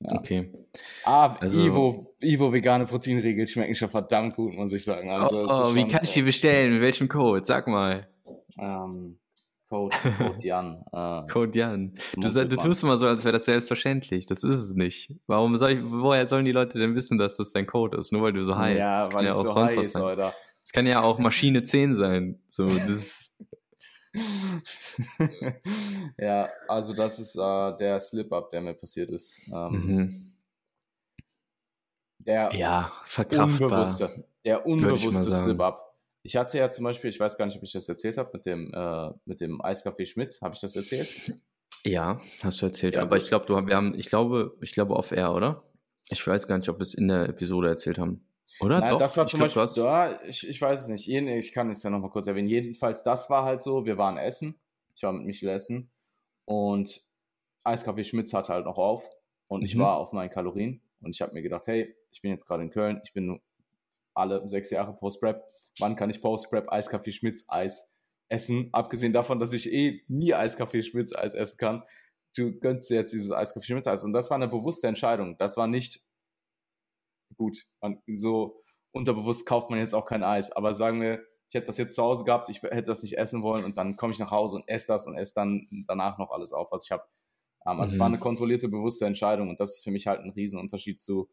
[0.00, 0.12] Ja.
[0.12, 0.52] Okay.
[1.04, 5.10] Ah, also, Ivo, Ivo vegane Proteinriegel schmecken schon verdammt gut, muss ich sagen.
[5.10, 6.74] Also, oh, oh wie kann ich die bestellen?
[6.74, 7.44] Mit welchem Code?
[7.46, 8.06] Sag mal.
[8.58, 9.18] Ähm,
[9.68, 10.84] Code, Code Jan.
[10.92, 11.94] Äh, Code Jan.
[12.14, 14.26] Du, du tust immer so, als wäre das selbstverständlich.
[14.26, 15.14] Das ist es nicht.
[15.26, 18.12] Warum soll ich, woher sollen die Leute denn wissen, dass das dein Code ist?
[18.12, 18.78] Nur weil du so heißt.
[18.78, 20.32] Ja, weil ich ja auch so sonst heiß, was sein.
[20.62, 22.40] Es kann ja auch Maschine 10 sein.
[22.48, 23.38] So, das
[26.18, 29.48] ja, also das ist äh, der Slip-Up, der mir passiert ist.
[29.52, 30.32] Ähm, mhm.
[32.18, 33.70] Der ja, verkraftbar.
[33.70, 35.82] Unbewusste, der unbewusste Slip-Up.
[36.22, 38.46] Ich hatte ja zum Beispiel, ich weiß gar nicht, ob ich das erzählt habe, mit
[38.46, 40.42] dem, äh, mit dem Eiskaffee Schmitz.
[40.42, 41.38] Habe ich das erzählt?
[41.84, 42.96] Ja, hast du erzählt.
[42.96, 43.22] Ja, aber gut.
[43.22, 45.62] ich glaube, du wir haben, ich glaube, ich glaube auf Air, oder?
[46.08, 48.26] Ich weiß gar nicht, ob wir es in der Episode erzählt haben.
[48.60, 48.80] Oder?
[48.80, 51.08] Nein, Doch, das war zum glaub, Beispiel, ja, ich, ich weiß es nicht.
[51.08, 52.48] Ich kann es ja nochmal kurz erwähnen.
[52.48, 54.58] Jedenfalls, das war halt so, wir waren essen.
[54.94, 55.90] Ich war mit Michel essen.
[56.44, 57.00] Und
[57.64, 59.04] Eiskaffee Schmitz hatte halt noch auf.
[59.48, 59.66] Und mhm.
[59.66, 60.80] ich war auf meinen Kalorien.
[61.00, 63.00] Und ich habe mir gedacht, hey, ich bin jetzt gerade in Köln.
[63.04, 63.40] Ich bin
[64.14, 65.44] alle sechs Jahre Post-Prep
[65.78, 67.94] wann kann ich Post-Prep Eiskaffee Schmitz Eis
[68.28, 68.68] essen?
[68.72, 71.82] Abgesehen davon, dass ich eh nie Eiskaffee Schmitz Eis essen kann.
[72.36, 74.04] Du gönnst dir jetzt dieses Eiskaffee Schmitz Eis.
[74.04, 75.36] Und das war eine bewusste Entscheidung.
[75.38, 76.05] Das war nicht
[77.36, 77.58] gut.
[77.80, 78.62] Man, so
[78.92, 80.52] unterbewusst kauft man jetzt auch kein Eis.
[80.52, 83.42] Aber sagen wir, ich hätte das jetzt zu Hause gehabt, ich hätte das nicht essen
[83.42, 86.30] wollen und dann komme ich nach Hause und esse das und esse dann danach noch
[86.30, 87.04] alles auf, was ich habe.
[87.64, 87.94] Um, also mhm.
[87.94, 91.28] Es war eine kontrollierte, bewusste Entscheidung und das ist für mich halt ein Riesenunterschied zu,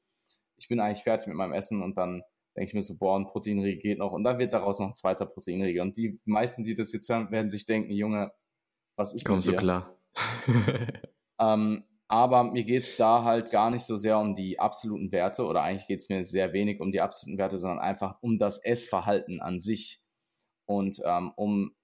[0.57, 2.23] ich bin eigentlich fertig mit meinem Essen und dann
[2.55, 4.11] denke ich mir so, boah, ein Proteinriegel geht noch.
[4.11, 5.81] Und dann wird daraus noch ein zweiter Proteinriegel.
[5.81, 8.31] Und die meisten, die das jetzt hören, werden sich denken, Junge,
[8.95, 9.97] was ist Komm so klar.
[11.39, 15.63] ähm, aber mir geht's da halt gar nicht so sehr um die absoluten Werte oder
[15.63, 19.59] eigentlich geht's mir sehr wenig um die absoluten Werte, sondern einfach um das Essverhalten an
[19.59, 20.01] sich
[20.65, 21.75] und ähm, um,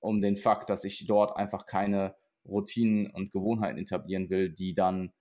[0.00, 2.14] um den Fakt, dass ich dort einfach keine
[2.44, 5.12] Routinen und Gewohnheiten etablieren will, die dann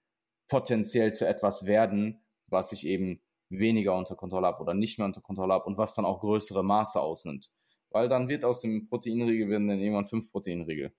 [0.47, 5.21] potenziell zu etwas werden, was ich eben weniger unter Kontrolle habe oder nicht mehr unter
[5.21, 7.49] Kontrolle habe und was dann auch größere Maße ausnimmt.
[7.91, 10.93] Weil dann wird aus dem Proteinriegel werden dann irgendwann fünf Proteinriegel.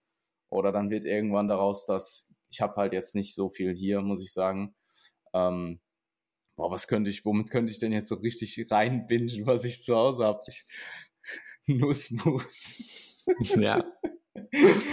[0.49, 4.23] Oder dann wird irgendwann daraus, dass ich habe halt jetzt nicht so viel hier, muss
[4.23, 4.75] ich sagen.
[5.33, 5.81] Ähm,
[6.57, 9.97] boah, was könnte ich, womit könnte ich denn jetzt so richtig reinbingen, was ich zu
[9.97, 10.43] Hause habe?
[11.67, 13.25] Nussmus.
[13.57, 13.85] ja.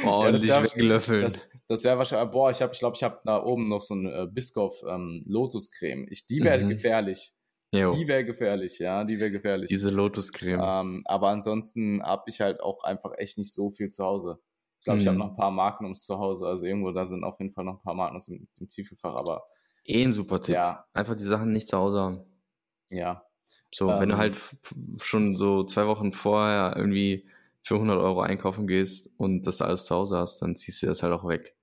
[0.05, 1.21] Ordentlich ja, weglöffeln.
[1.21, 3.95] Das, das wäre wahrscheinlich, boah, ich habe, ich glaube, ich habe da oben noch so
[3.95, 6.07] eine äh, Biscoff ähm, Lotuscreme.
[6.09, 6.69] Ich, die wäre mhm.
[6.69, 7.33] gefährlich.
[7.73, 7.93] Jo.
[7.93, 9.67] Die wäre gefährlich, ja, die wäre gefährlich.
[9.67, 10.61] Diese Lotuscreme.
[10.63, 14.39] Ähm, aber ansonsten habe ich halt auch einfach echt nicht so viel zu Hause.
[14.87, 15.01] Ich glaube, mhm.
[15.01, 16.47] ich habe noch ein paar Magnums zu Hause.
[16.47, 19.43] Also irgendwo da sind auf jeden Fall noch ein paar Magnums im, im Zwiebelfach, aber.
[19.83, 20.55] Eh ein super Tipp.
[20.55, 20.85] Ja.
[20.93, 22.21] Einfach die Sachen nicht zu Hause haben.
[22.89, 23.23] Ja.
[23.73, 24.21] So, ähm, wenn du ähm.
[24.21, 24.37] halt
[25.01, 27.27] schon so zwei Wochen vorher irgendwie
[27.63, 31.03] für 100 Euro einkaufen gehst und das alles zu Hause hast, dann ziehst du das
[31.03, 31.57] halt auch weg.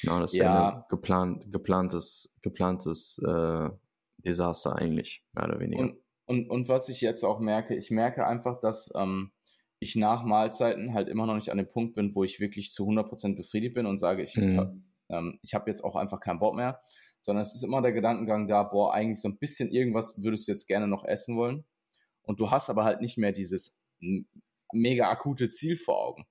[0.00, 3.68] Genau, das ist ja, ja ein geplant, geplantes, geplantes äh,
[4.16, 5.82] Desaster eigentlich, mehr oder weniger.
[5.82, 9.32] Und, und, und was ich jetzt auch merke, ich merke einfach, dass ähm,
[9.78, 12.84] ich nach Mahlzeiten halt immer noch nicht an dem Punkt bin, wo ich wirklich zu
[12.88, 14.84] 100% befriedigt bin und sage, ich, mhm.
[15.08, 16.80] ähm, ich habe jetzt auch einfach keinen Bock mehr,
[17.20, 20.52] sondern es ist immer der Gedankengang da, boah, eigentlich so ein bisschen irgendwas würdest du
[20.52, 21.64] jetzt gerne noch essen wollen
[22.22, 23.82] und du hast aber halt nicht mehr dieses
[24.72, 26.26] mega akute Ziel vor Augen.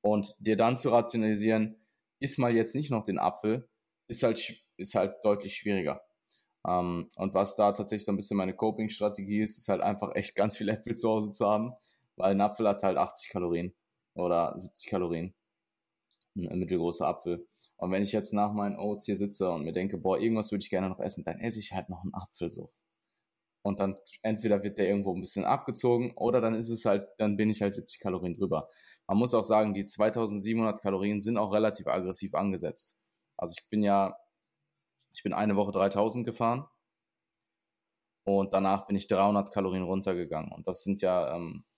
[0.00, 1.76] Und dir dann zu rationalisieren,
[2.20, 3.68] isst mal jetzt nicht noch den Apfel,
[4.06, 6.02] ist halt, ist halt deutlich schwieriger.
[6.66, 10.34] Ähm, und was da tatsächlich so ein bisschen meine Coping-Strategie ist, ist halt einfach echt
[10.34, 11.72] ganz viel Äpfel zu Hause zu haben,
[12.16, 13.74] weil ein Apfel hat halt 80 Kalorien
[14.14, 15.34] oder 70 Kalorien.
[16.36, 17.46] Ein mittelgroßer Apfel.
[17.76, 20.62] Und wenn ich jetzt nach meinen Oats hier sitze und mir denke, boah, irgendwas würde
[20.62, 22.72] ich gerne noch essen, dann esse ich halt noch einen Apfel so
[23.64, 27.36] und dann entweder wird der irgendwo ein bisschen abgezogen oder dann ist es halt, dann
[27.36, 28.68] bin ich halt 70 Kalorien drüber.
[29.06, 33.00] Man muss auch sagen, die 2700 Kalorien sind auch relativ aggressiv angesetzt.
[33.38, 34.16] Also ich bin ja,
[35.14, 36.66] ich bin eine Woche 3000 gefahren
[38.24, 41.73] und danach bin ich 300 Kalorien runtergegangen und das sind ja, ähm, äh,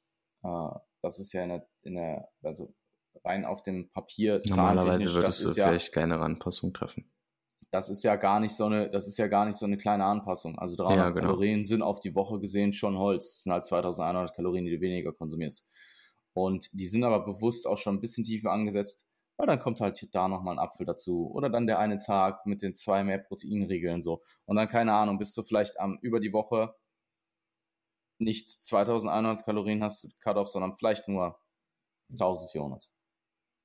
[1.03, 2.75] das ist ja in der, in der, also
[3.25, 4.41] rein auf dem Papier.
[4.47, 7.11] Normalerweise würdest du vielleicht ja, kleinere Anpassungen treffen
[7.71, 10.05] das ist ja gar nicht so eine, das ist ja gar nicht so eine kleine
[10.05, 10.59] Anpassung.
[10.59, 11.27] Also 300 ja, genau.
[11.27, 13.33] Kalorien sind auf die Woche gesehen schon Holz.
[13.33, 15.71] Das sind halt 2100 Kalorien, die du weniger konsumierst.
[16.33, 20.09] Und die sind aber bewusst auch schon ein bisschen tiefer angesetzt, weil dann kommt halt
[20.15, 21.31] da nochmal ein Apfel dazu.
[21.33, 24.23] Oder dann der eine Tag mit den zwei mehr Proteinregeln so.
[24.45, 26.75] Und dann, keine Ahnung, bist du vielleicht am, über die Woche
[28.19, 31.39] nicht 2100 Kalorien hast Cut-Off, sondern vielleicht nur
[32.11, 32.91] 1400.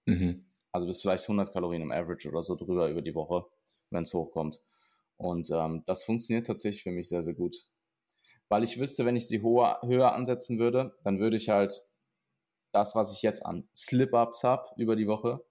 [0.06, 0.46] Mhm.
[0.72, 3.46] Also bist vielleicht 100 Kalorien im Average oder so drüber über die Woche
[3.92, 4.60] wenn es hochkommt.
[5.18, 7.56] Und ähm, das funktioniert tatsächlich für mich sehr, sehr gut.
[8.50, 11.86] Weil ich wüsste, wenn ich sie hoher, höher ansetzen würde, dann würde ich halt
[12.72, 15.44] das, was ich jetzt an Slip-Ups habe über die Woche,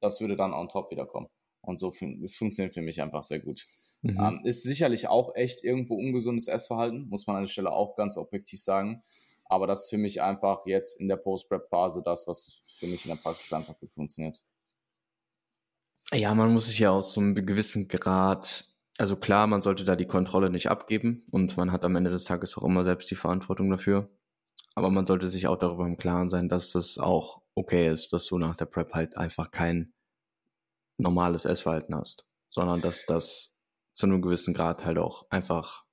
[0.00, 1.26] das würde dann on top wiederkommen.
[1.62, 3.66] Und so, das funktioniert für mich einfach sehr gut.
[4.06, 4.20] Mhm.
[4.20, 8.16] Ähm, ist sicherlich auch echt irgendwo ungesundes Essverhalten, muss man an der Stelle auch ganz
[8.16, 9.00] objektiv sagen.
[9.48, 13.10] Aber das ist für mich einfach jetzt in der Post-Prep-Phase das, was für mich in
[13.10, 14.42] der Praxis einfach gut funktioniert.
[16.12, 18.64] Ja, man muss sich ja aus so einem gewissen Grad,
[18.98, 22.24] also klar, man sollte da die Kontrolle nicht abgeben und man hat am Ende des
[22.24, 24.08] Tages auch immer selbst die Verantwortung dafür.
[24.74, 28.26] Aber man sollte sich auch darüber im Klaren sein, dass das auch okay ist, dass
[28.26, 29.94] du nach der Prep halt einfach kein
[30.98, 33.55] normales Essverhalten hast, sondern dass das
[33.96, 35.84] zu einem gewissen Grad halt auch einfach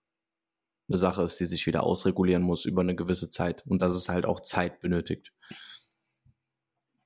[0.89, 4.10] eine Sache ist, die sich wieder ausregulieren muss über eine gewisse Zeit und dass es
[4.10, 5.32] halt auch Zeit benötigt.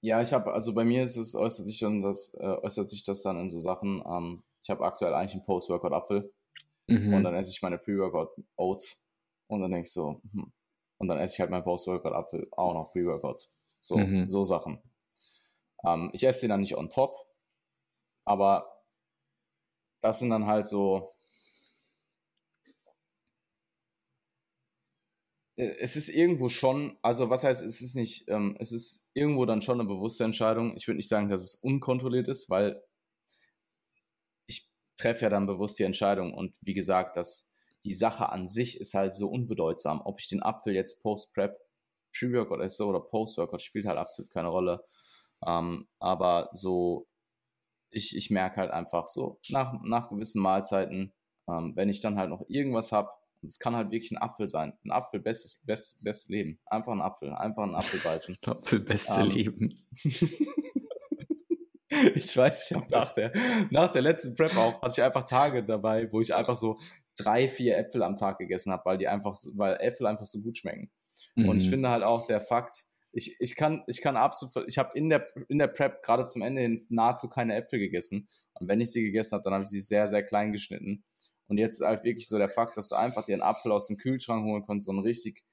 [0.01, 3.03] Ja, ich habe, also bei mir ist es, äußert sich dann das, äh, äußert sich
[3.03, 6.33] das dann in so Sachen, ähm, ich habe aktuell eigentlich einen Post-Workout-Apfel
[6.87, 7.13] mhm.
[7.13, 9.07] und dann esse ich meine Pre-Workout-Oats
[9.47, 10.51] und dann denke ich so, hm.
[10.97, 13.49] und dann esse ich halt meinen Post-Workout-Apfel auch noch Pre-Workout.
[13.79, 14.27] So, mhm.
[14.27, 14.81] so Sachen.
[15.85, 17.15] Ähm, ich esse den dann nicht on top,
[18.25, 18.76] aber
[20.01, 21.11] das sind dann halt so,
[25.57, 29.45] Äh, es ist irgendwo schon, also was heißt, es ist nicht, ähm, es ist irgendwo
[29.45, 30.75] dann schon eine bewusste Entscheidung.
[30.77, 32.81] Ich würde nicht sagen, dass es unkontrolliert ist, weil
[34.47, 37.51] ich treffe ja dann bewusst die Entscheidung und wie gesagt, dass
[37.83, 40.01] die Sache an sich ist halt so unbedeutsam.
[40.03, 41.57] Ob ich den Apfel jetzt Post-Prep,
[42.17, 44.83] Pre-Workout esse oder Post-Workout, spielt halt absolut keine Rolle.
[45.45, 47.07] Ähm, aber so,
[47.89, 51.13] ich, ich merke halt einfach so, nach, nach gewissen Mahlzeiten,
[51.49, 53.09] ähm, wenn ich dann halt noch irgendwas habe,
[53.41, 54.73] und es kann halt wirklich ein Apfel sein.
[54.83, 56.59] Ein Apfel, bestes, best, bestes Leben.
[56.65, 57.31] Einfach ein Apfel.
[57.33, 58.37] Einfach ein Apfel beißen.
[58.45, 59.29] Apfel, beste ähm.
[59.29, 59.87] Leben.
[62.15, 63.31] ich weiß, ich habe nach der,
[63.69, 66.79] nach der letzten Prep auch, hatte ich einfach Tage dabei, wo ich einfach so
[67.15, 70.57] drei, vier Äpfel am Tag gegessen habe, weil die einfach, weil Äpfel einfach so gut
[70.57, 70.91] schmecken.
[71.35, 71.49] Mhm.
[71.49, 71.71] Und ich mhm.
[71.71, 72.85] finde halt auch der Fakt,
[73.17, 76.43] ich, ich kann, ich kann absolut, ich habe in der, in der Prep gerade zum
[76.43, 78.27] Ende hin nahezu keine Äpfel gegessen.
[78.53, 81.03] Und wenn ich sie gegessen habe, dann habe ich sie sehr, sehr klein geschnitten.
[81.47, 83.87] Und jetzt ist halt wirklich so der Fakt, dass du einfach dir einen Apfel aus
[83.87, 85.43] dem Kühlschrank holen kannst, so einen richtig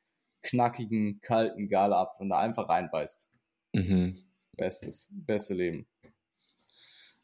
[0.43, 3.31] knackigen, kalten Gala-Apfel und da einfach reinbeißt.
[3.73, 4.15] Mhm.
[4.53, 5.87] Bestes, beste Leben.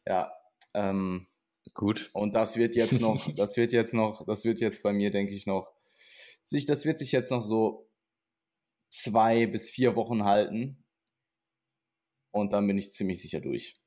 [0.06, 0.32] Ja,
[0.72, 1.26] Ähm,
[1.74, 2.10] Gut.
[2.14, 5.34] Und das wird jetzt noch, das wird jetzt noch, das wird jetzt bei mir, denke
[5.34, 5.70] ich, noch,
[6.42, 7.89] sich, das wird sich jetzt noch so
[8.90, 10.84] zwei bis vier Wochen halten.
[12.32, 13.80] Und dann bin ich ziemlich sicher durch.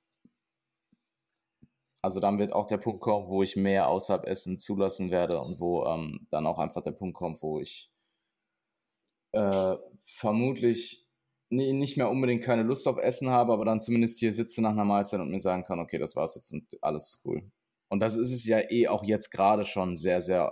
[2.01, 5.61] Also dann wird auch der Punkt kommen, wo ich mehr außerhalb Essen zulassen werde und
[5.61, 7.93] wo ähm, dann auch einfach der Punkt kommt, wo ich
[9.31, 11.09] äh, vermutlich
[11.49, 14.85] nicht mehr unbedingt keine Lust auf Essen habe, aber dann zumindest hier sitze nach einer
[14.85, 17.49] Mahlzeit und mir sagen kann, okay, das war's jetzt und alles ist cool.
[17.89, 20.51] Und das ist es ja eh auch jetzt gerade schon sehr, sehr,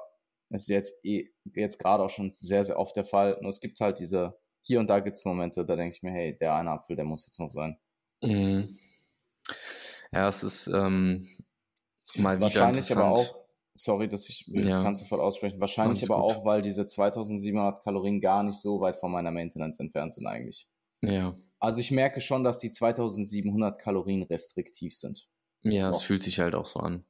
[0.51, 3.37] ist jetzt eh, jetzt gerade auch schon sehr, sehr oft der Fall.
[3.41, 6.11] Nur es gibt halt diese, hier und da gibt es Momente, da denke ich mir,
[6.11, 7.77] hey, der eine Apfel, der muss jetzt noch sein.
[8.21, 8.67] Mhm.
[10.11, 11.27] Ja, es ist ähm,
[12.15, 14.83] mal wieder Wahrscheinlich aber auch, sorry, dass ich, ja.
[14.83, 16.35] kann sofort aussprechen, wahrscheinlich aber gut.
[16.35, 20.67] auch, weil diese 2700 Kalorien gar nicht so weit von meiner Maintenance entfernt sind eigentlich.
[21.01, 21.35] Ja.
[21.59, 25.27] Also ich merke schon, dass die 2700 Kalorien restriktiv sind.
[25.63, 27.05] Ja, es fühlt sich halt auch so an.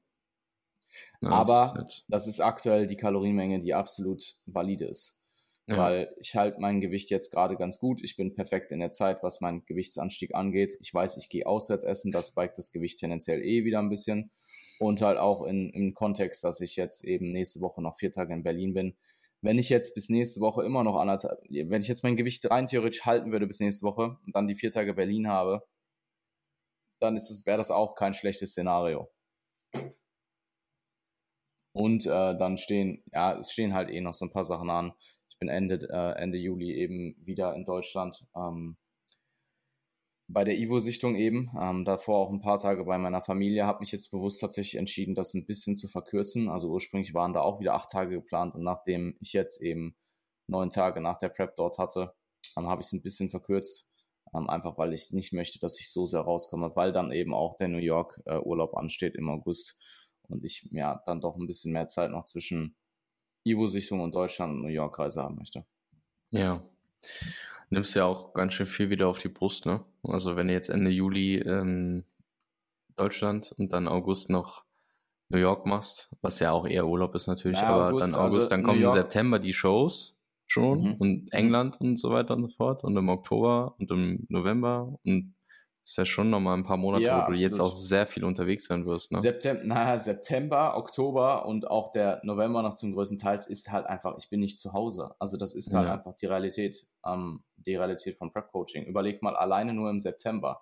[1.21, 5.20] Ja, Aber das ist, halt das ist, aktuell die Kalorienmenge, die absolut valide ist.
[5.67, 5.77] Ja.
[5.77, 8.01] Weil ich halte mein Gewicht jetzt gerade ganz gut.
[8.03, 10.77] Ich bin perfekt in der Zeit, was meinen Gewichtsanstieg angeht.
[10.81, 14.31] Ich weiß, ich gehe auswärts essen, das spiked das Gewicht tendenziell eh wieder ein bisschen.
[14.79, 18.33] Und halt auch in, im Kontext, dass ich jetzt eben nächste Woche noch vier Tage
[18.33, 18.97] in Berlin bin.
[19.41, 22.67] Wenn ich jetzt bis nächste Woche immer noch anderthalb, wenn ich jetzt mein Gewicht rein
[22.67, 25.63] theoretisch halten würde bis nächste Woche und dann die vier Tage Berlin habe,
[26.99, 29.09] dann ist es, wäre das auch kein schlechtes Szenario.
[31.73, 34.93] Und äh, dann stehen, ja, es stehen halt eh noch so ein paar Sachen an.
[35.41, 38.23] Bin Ende, äh, Ende Juli eben wieder in Deutschland.
[38.35, 38.77] Ähm,
[40.27, 41.51] bei der Ivo-Sichtung eben.
[41.59, 43.65] Ähm, davor auch ein paar Tage bei meiner Familie.
[43.65, 46.47] Habe mich jetzt bewusst tatsächlich entschieden, das ein bisschen zu verkürzen.
[46.47, 49.95] Also ursprünglich waren da auch wieder acht Tage geplant und nachdem ich jetzt eben
[50.45, 52.13] neun Tage nach der Prep dort hatte,
[52.55, 53.91] ähm, habe ich es ein bisschen verkürzt.
[54.35, 57.57] Ähm, einfach weil ich nicht möchte, dass ich so sehr rauskomme, weil dann eben auch
[57.57, 59.75] der New York äh, Urlaub ansteht im August
[60.27, 62.75] und ich ja dann doch ein bisschen mehr Zeit noch zwischen
[63.43, 65.65] Ivo-Sichtung und Deutschland und New York-Reise haben möchte.
[66.31, 66.63] Ja.
[67.69, 69.83] Nimmst ja auch ganz schön viel wieder auf die Brust, ne?
[70.03, 72.03] Also wenn du jetzt Ende Juli ähm,
[72.95, 74.65] Deutschland und dann August noch
[75.29, 78.35] New York machst, was ja auch eher Urlaub ist natürlich, ja, aber August, dann August,
[78.35, 80.93] also dann kommen im September die Shows schon mhm.
[80.95, 85.33] und England und so weiter und so fort und im Oktober und im November und
[85.83, 87.37] ist ja schon nochmal ein paar Monate, ja, wo absolut.
[87.37, 89.11] du jetzt auch sehr viel unterwegs sein wirst.
[89.11, 89.19] Ne?
[89.19, 94.15] September, naja, September, Oktober und auch der November noch zum größten Teil ist halt einfach,
[94.17, 95.15] ich bin nicht zu Hause.
[95.19, 95.93] Also das ist halt ja.
[95.93, 98.85] einfach die Realität, ähm, die Realität von Prep Coaching.
[98.85, 100.61] Überleg mal alleine nur im September.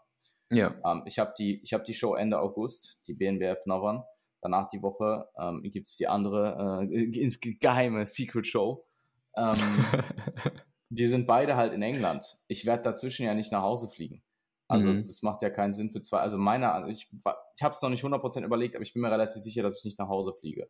[0.51, 0.74] Ja.
[0.86, 4.03] Ähm, ich habe die, ich die Show Ende August, die BNBF Novern.
[4.41, 8.86] Danach die Woche ähm, gibt es die andere äh, ins geheime Secret Show.
[9.36, 9.55] Ähm,
[10.89, 12.38] die sind beide halt in England.
[12.47, 14.24] Ich werde dazwischen ja nicht nach Hause fliegen.
[14.70, 15.01] Also mhm.
[15.01, 16.20] das macht ja keinen Sinn für zwei.
[16.20, 19.41] Also meiner, ich, ich habe es noch nicht 100% überlegt, aber ich bin mir relativ
[19.41, 20.70] sicher, dass ich nicht nach Hause fliege.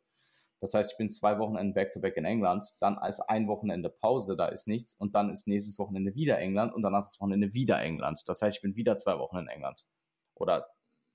[0.62, 4.48] Das heißt, ich bin zwei Wochenende back-to-back in England, dann als ein Wochenende Pause, da
[4.48, 8.24] ist nichts und dann ist nächstes Wochenende wieder England und danach das Wochenende wieder England.
[8.26, 9.86] Das heißt, ich bin wieder zwei Wochen in England.
[10.36, 10.68] Oder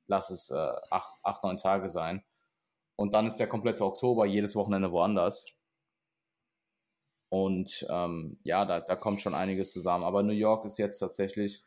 [0.07, 2.23] lass es äh, acht, acht, neun Tage sein.
[2.97, 5.59] Und dann ist der komplette Oktober jedes Wochenende woanders.
[7.31, 10.05] Und ähm, ja, da, da kommt schon einiges zusammen.
[10.05, 11.65] Aber New York ist jetzt tatsächlich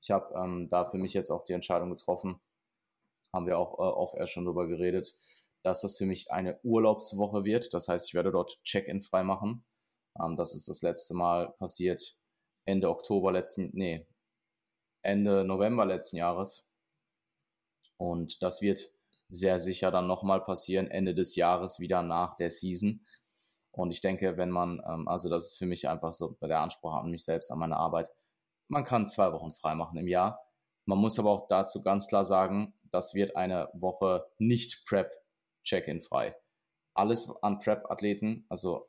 [0.00, 2.40] ich habe ähm, da für mich jetzt auch die Entscheidung getroffen,
[3.32, 5.14] haben wir auch äh, off-air schon drüber geredet,
[5.62, 7.74] dass das für mich eine Urlaubswoche wird.
[7.74, 9.64] Das heißt, ich werde dort Check-in frei machen.
[10.20, 12.18] Ähm, das ist das letzte Mal passiert
[12.64, 14.06] Ende Oktober letzten, nee,
[15.02, 16.68] Ende November letzten Jahres.
[17.96, 18.80] Und das wird
[19.28, 23.04] sehr sicher dann nochmal passieren, Ende des Jahres wieder nach der Season.
[23.72, 26.94] Und ich denke, wenn man, ähm, also das ist für mich einfach so der Anspruch
[26.94, 28.10] an mich selbst, an meine Arbeit,
[28.68, 30.40] man kann zwei Wochen frei machen im Jahr.
[30.84, 35.10] Man muss aber auch dazu ganz klar sagen, das wird eine Woche nicht Prep
[35.64, 36.36] Check-in frei.
[36.94, 38.88] Alles an Prep-Athleten, also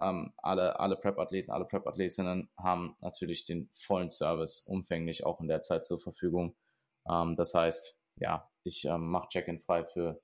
[0.00, 5.62] ähm, alle, alle Prep-Athleten, alle Prep-Athletinnen haben natürlich den vollen Service umfänglich auch in der
[5.62, 6.56] Zeit zur Verfügung.
[7.08, 10.20] Ähm, das heißt, ja, ich ähm, mache Check-in frei für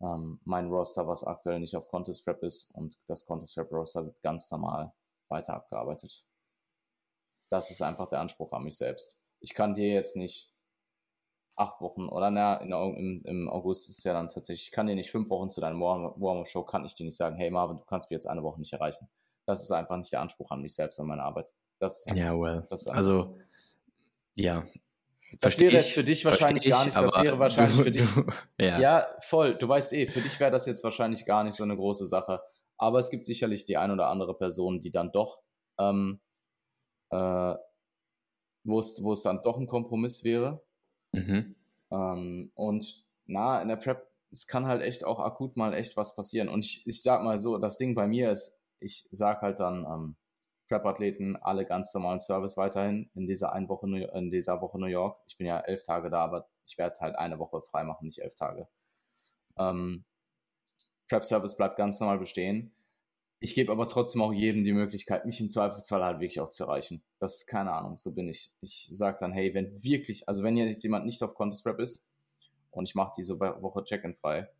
[0.00, 4.04] ähm, mein Roster, was aktuell nicht auf Contest Prep ist und das Contest Prep Roster
[4.06, 4.92] wird ganz normal
[5.28, 6.24] weiter abgearbeitet.
[7.50, 9.20] Das ist einfach der Anspruch an mich selbst.
[9.40, 10.52] Ich kann dir jetzt nicht
[11.56, 14.86] acht Wochen oder na, in, im, im August ist es ja dann tatsächlich, ich kann
[14.86, 17.84] dir nicht fünf Wochen zu deinem Warm-Up-Show, kann ich dir nicht sagen, hey Marvin, du
[17.84, 19.08] kannst mich jetzt eine Woche nicht erreichen.
[19.46, 21.52] Das ist einfach nicht der Anspruch an mich selbst, an meine Arbeit.
[21.78, 22.66] Das, ja, well.
[22.86, 23.38] also,
[24.34, 24.64] ja.
[25.40, 28.04] Das wäre jetzt für dich wahrscheinlich ich, gar nicht, das wäre wahrscheinlich für dich,
[28.60, 28.78] ja.
[28.78, 31.76] ja, voll, du weißt eh, für dich wäre das jetzt wahrscheinlich gar nicht so eine
[31.76, 32.40] große Sache.
[32.78, 35.40] Aber es gibt sicherlich die ein oder andere Person, die dann doch
[35.78, 36.20] ähm,
[37.10, 37.54] äh,
[38.64, 40.62] wo, es, wo es dann doch ein Kompromiss wäre.
[41.12, 41.56] Mhm.
[41.90, 46.14] Ähm, und na, in der Prep, es kann halt echt auch akut mal echt was
[46.14, 46.48] passieren.
[46.48, 49.84] Und ich, ich sag mal so, das Ding bei mir ist, ich sag halt dann,
[49.84, 50.16] ähm,
[50.70, 55.20] Prep-Athleten alle ganz normalen Service weiterhin in dieser einen Woche, in dieser Woche New York.
[55.26, 58.22] Ich bin ja elf Tage da, aber ich werde halt eine Woche frei machen, nicht
[58.22, 58.68] elf Tage.
[59.58, 60.04] Ähm,
[61.08, 62.72] Prep-Service bleibt ganz normal bestehen.
[63.42, 66.64] Ich gebe aber trotzdem auch jedem die Möglichkeit, mich im Zweifelsfall halt wirklich auch zu
[66.64, 67.02] erreichen.
[67.18, 68.52] Das ist keine Ahnung, so bin ich.
[68.60, 72.10] Ich sage dann, hey, wenn wirklich, also wenn jetzt jemand nicht auf Contest Prep ist
[72.70, 74.50] und ich mache diese Woche Check-in frei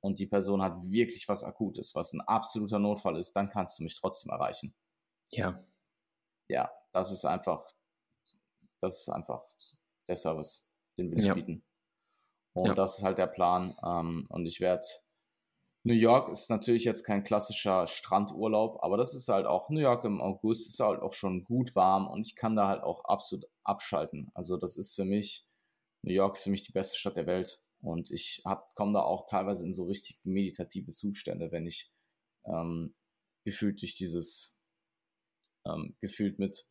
[0.00, 3.84] und die Person hat wirklich was Akutes, was ein absoluter Notfall ist, dann kannst du
[3.84, 4.74] mich trotzdem erreichen.
[5.30, 5.58] Ja.
[6.48, 7.72] Ja, das ist einfach,
[8.80, 9.42] das ist einfach
[10.08, 11.32] der Service, den will ich ja.
[11.32, 11.64] bieten.
[12.52, 12.74] Und ja.
[12.74, 13.74] das ist halt der Plan.
[13.82, 14.86] Ähm, und ich werde,
[15.84, 20.04] New York ist natürlich jetzt kein klassischer Strandurlaub, aber das ist halt auch, New York
[20.04, 23.46] im August ist halt auch schon gut warm und ich kann da halt auch absolut
[23.64, 24.30] abschalten.
[24.34, 25.48] Also das ist für mich,
[26.02, 27.60] New York ist für mich die beste Stadt der Welt.
[27.80, 31.92] Und ich komme da auch teilweise in so richtig meditative Zustände, wenn ich
[32.44, 32.94] ähm,
[33.44, 34.56] gefühlt durch dieses
[35.66, 36.66] ähm, gefühlt mit,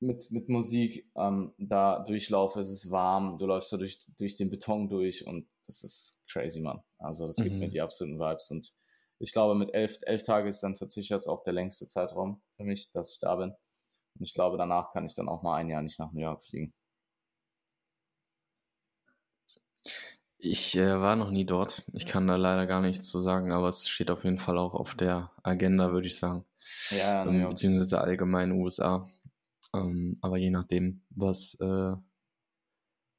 [0.00, 2.60] mit, mit Musik ähm, da durchlaufe.
[2.60, 6.60] Es ist warm, du läufst da durch, durch den Beton durch und das ist crazy,
[6.60, 6.82] man.
[6.98, 7.60] Also das gibt mhm.
[7.60, 8.72] mir die absoluten Vibes und
[9.18, 12.64] ich glaube, mit elf, elf Tagen ist dann tatsächlich jetzt auch der längste Zeitraum für
[12.64, 13.54] mich, dass ich da bin.
[14.18, 16.44] Und ich glaube, danach kann ich dann auch mal ein Jahr nicht nach New York
[16.44, 16.74] fliegen.
[20.38, 21.82] Ich äh, war noch nie dort.
[21.92, 24.74] Ich kann da leider gar nichts zu sagen, aber es steht auf jeden Fall auch
[24.74, 26.44] auf der Agenda, würde ich sagen.
[26.90, 29.08] Ja, ähm, beziehungsweise allgemein USA.
[29.74, 31.92] Ähm, aber je nachdem, was, äh,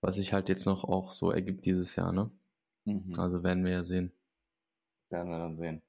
[0.02, 2.32] was sich halt jetzt noch auch so ergibt dieses Jahr, ne?
[2.86, 3.14] Mhm.
[3.18, 4.12] Also werden wir ja sehen.
[5.10, 5.82] Werden wir dann sehen.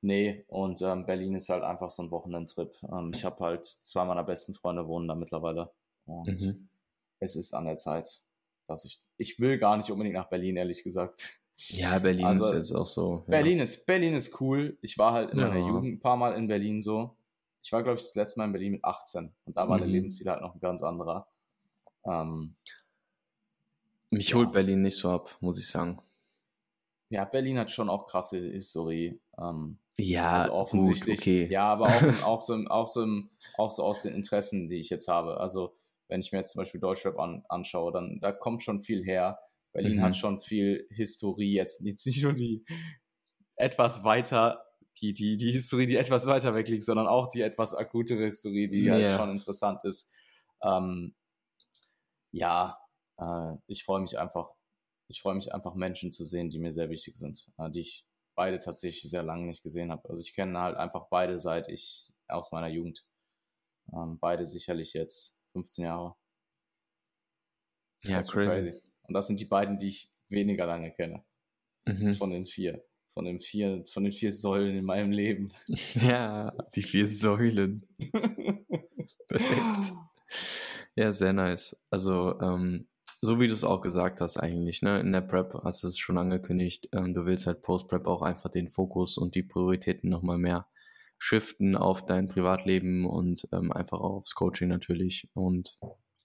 [0.00, 2.76] Nee, und ähm, Berlin ist halt einfach so ein Wochenendtrip.
[2.90, 5.70] Ähm, ich habe halt zwei meiner besten Freunde wohnen da mittlerweile.
[6.06, 6.68] Und mhm.
[7.20, 8.22] es ist an der Zeit
[8.72, 11.40] dass ich, ich will gar nicht unbedingt nach Berlin, ehrlich gesagt.
[11.68, 13.24] Ja, Berlin also, ist jetzt auch so.
[13.26, 13.30] Ja.
[13.30, 14.78] Berlin ist, Berlin ist cool.
[14.80, 15.48] Ich war halt in ja.
[15.48, 17.16] meiner Jugend ein paar Mal in Berlin so.
[17.62, 19.82] Ich war, glaube ich, das letzte Mal in Berlin mit 18 und da war mhm.
[19.82, 21.28] der Lebensstil halt noch ein ganz anderer.
[22.04, 22.54] Ähm,
[24.10, 24.36] Mich ja.
[24.36, 26.00] holt Berlin nicht so ab, muss ich sagen.
[27.08, 29.20] Ja, Berlin hat schon auch krasse Historie.
[29.38, 31.18] Ähm, ja, also offensichtlich.
[31.18, 31.48] Gut, okay.
[31.50, 33.06] Ja, aber auch, auch, so, auch, so,
[33.58, 35.38] auch so aus den Interessen, die ich jetzt habe.
[35.38, 35.74] Also
[36.08, 39.38] wenn ich mir jetzt zum Beispiel Deutschrap an, anschaue, dann da kommt schon viel her.
[39.72, 40.02] Berlin mhm.
[40.02, 42.64] hat schon viel Historie, jetzt, jetzt nicht nur die
[43.56, 44.64] etwas weiter,
[45.00, 48.68] die, die, die Historie, die etwas weiter weg liegt, sondern auch die etwas akutere Historie,
[48.68, 48.94] die yeah.
[48.94, 50.14] halt schon interessant ist.
[50.62, 51.14] Ähm,
[52.30, 52.78] ja,
[53.18, 54.50] äh, ich freue mich einfach,
[55.08, 58.06] ich freue mich einfach, Menschen zu sehen, die mir sehr wichtig sind, äh, die ich
[58.34, 60.08] beide tatsächlich sehr lange nicht gesehen habe.
[60.08, 63.04] Also ich kenne halt einfach beide seit ich aus meiner Jugend.
[63.92, 66.16] Ähm, beide sicherlich jetzt 15 Jahre.
[68.04, 68.30] Ja, crazy.
[68.30, 68.82] crazy.
[69.02, 71.24] Und das sind die beiden, die ich weniger lange kenne.
[71.84, 72.14] Mhm.
[72.14, 72.84] Von den vier.
[73.14, 75.50] Von den vier, von den vier Säulen in meinem Leben.
[75.94, 77.86] Ja, die vier Säulen.
[79.28, 79.92] Perfekt.
[80.96, 81.76] Ja, sehr nice.
[81.90, 82.88] Also, ähm,
[83.20, 85.00] so wie du es auch gesagt hast, eigentlich, ne?
[85.00, 88.50] In der Prep hast du es schon angekündigt, ähm, du willst halt Post-Prep auch einfach
[88.50, 90.66] den Fokus und die Prioritäten nochmal mehr
[91.18, 95.30] shiften auf dein Privatleben und ähm, einfach aufs Coaching natürlich.
[95.34, 95.76] Und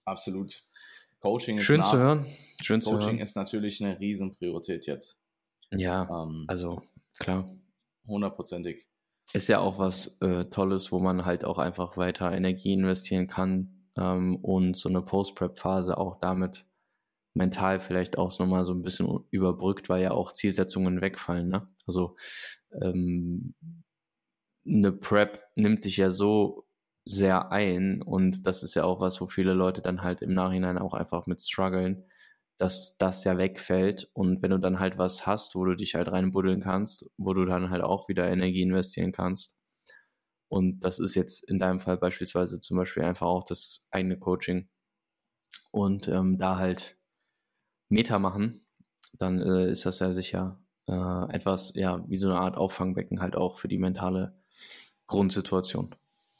[0.04, 0.64] absolut.
[1.20, 2.26] Coaching ist schön nach, zu hören.
[2.62, 3.18] Schön Coaching zu hören.
[3.20, 5.22] ist natürlich eine Riesenpriorität jetzt.
[5.72, 6.80] Ja, ähm, also
[7.18, 7.48] klar.
[8.06, 8.88] Hundertprozentig.
[9.34, 13.90] Ist ja auch was äh, Tolles, wo man halt auch einfach weiter Energie investieren kann
[13.96, 16.64] ähm, und so eine Post-Prep-Phase auch damit
[17.34, 21.48] mental vielleicht auch nochmal so ein bisschen überbrückt, weil ja auch Zielsetzungen wegfallen.
[21.48, 21.68] Ne?
[21.86, 22.16] Also
[22.82, 23.54] ähm,
[24.66, 26.66] eine Prep nimmt dich ja so
[27.04, 30.78] sehr ein und das ist ja auch was, wo viele Leute dann halt im Nachhinein
[30.78, 32.04] auch einfach mit strugglen,
[32.58, 36.08] dass das ja wegfällt und wenn du dann halt was hast, wo du dich halt
[36.08, 39.56] reinbuddeln kannst, wo du dann halt auch wieder Energie investieren kannst
[40.48, 44.68] und das ist jetzt in deinem Fall beispielsweise zum Beispiel einfach auch das eigene Coaching
[45.70, 46.96] und ähm, da halt
[47.88, 48.60] Meta machen,
[49.14, 53.36] dann äh, ist das ja sicher äh, etwas, ja, wie so eine Art Auffangbecken halt
[53.36, 54.34] auch für die mentale
[55.06, 55.94] Grundsituation.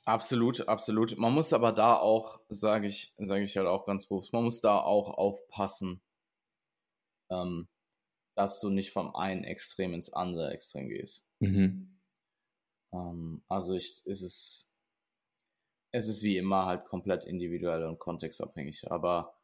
[0.05, 1.19] Absolut, absolut.
[1.19, 4.62] Man muss aber da auch, sage ich, sage ich halt auch ganz bewusst, man muss
[4.62, 6.01] da auch aufpassen,
[7.31, 7.68] ähm,
[8.35, 11.31] dass du nicht vom einen Extrem ins andere Extrem gehst.
[11.41, 12.01] Mhm.
[12.93, 14.74] Ähm, also ich, es ist,
[15.91, 19.35] es ist wie immer halt komplett individuell und kontextabhängig, aber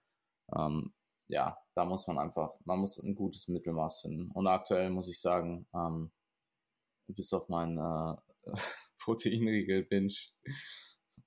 [0.57, 0.95] ähm,
[1.27, 4.31] ja, da muss man einfach, man muss ein gutes Mittelmaß finden.
[4.31, 6.13] Und aktuell muss ich sagen, ähm,
[7.09, 8.17] bis auf meinen äh,
[8.99, 10.15] Proteinriegel-Binge,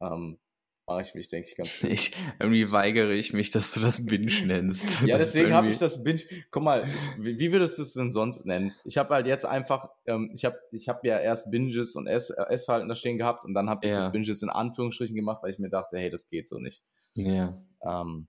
[0.01, 0.39] ähm,
[0.87, 1.89] mache ich mich, denke ich, ganz gut.
[1.97, 5.01] Ich, irgendwie weigere ich mich, dass du das Binge nennst.
[5.01, 6.21] ja, deswegen habe ich das Binge.
[6.49, 8.73] Guck mal, ich, wie würdest du es denn sonst nennen?
[8.85, 12.29] Ich habe halt jetzt einfach, ähm, ich habe ich hab ja erst Binges und Ess,
[12.29, 13.99] äh, Essverhalten da stehen gehabt und dann habe ich ja.
[13.99, 16.83] das Binges in Anführungsstrichen gemacht, weil ich mir dachte, hey, das geht so nicht.
[17.15, 17.53] Ja.
[17.83, 18.27] Ähm,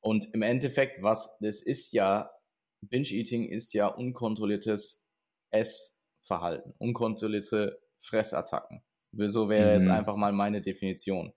[0.00, 2.30] und im Endeffekt, was das ist ja,
[2.82, 5.08] Binge-Eating ist ja unkontrolliertes
[5.50, 8.82] Essverhalten, unkontrollierte Fressattacken.
[9.12, 9.82] So wäre mhm.
[9.82, 11.32] jetzt einfach mal meine Definition.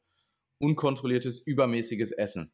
[0.59, 2.51] Unkontrolliertes, übermäßiges Essen.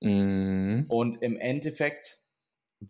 [0.00, 0.86] Mhm.
[0.88, 2.18] Und im Endeffekt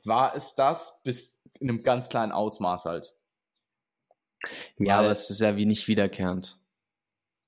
[0.05, 3.15] war es das bis in einem ganz kleinen Ausmaß halt.
[4.79, 6.59] Ja, Weil, aber es ist ja wie nicht wiederkehrend.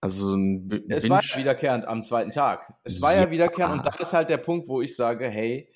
[0.01, 0.37] Also
[0.89, 2.73] es war ja wiederkehrend am zweiten Tag.
[2.85, 5.69] Es war ja, ja wiederkehrend und da ist halt der Punkt, wo ich sage, hey,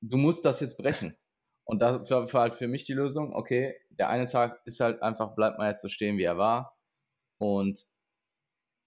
[0.00, 1.16] du musst das jetzt brechen.
[1.64, 5.36] Und da war halt für mich die Lösung, okay, der eine Tag ist halt einfach,
[5.36, 6.76] bleibt mal jetzt so stehen, wie er war.
[7.38, 7.80] Und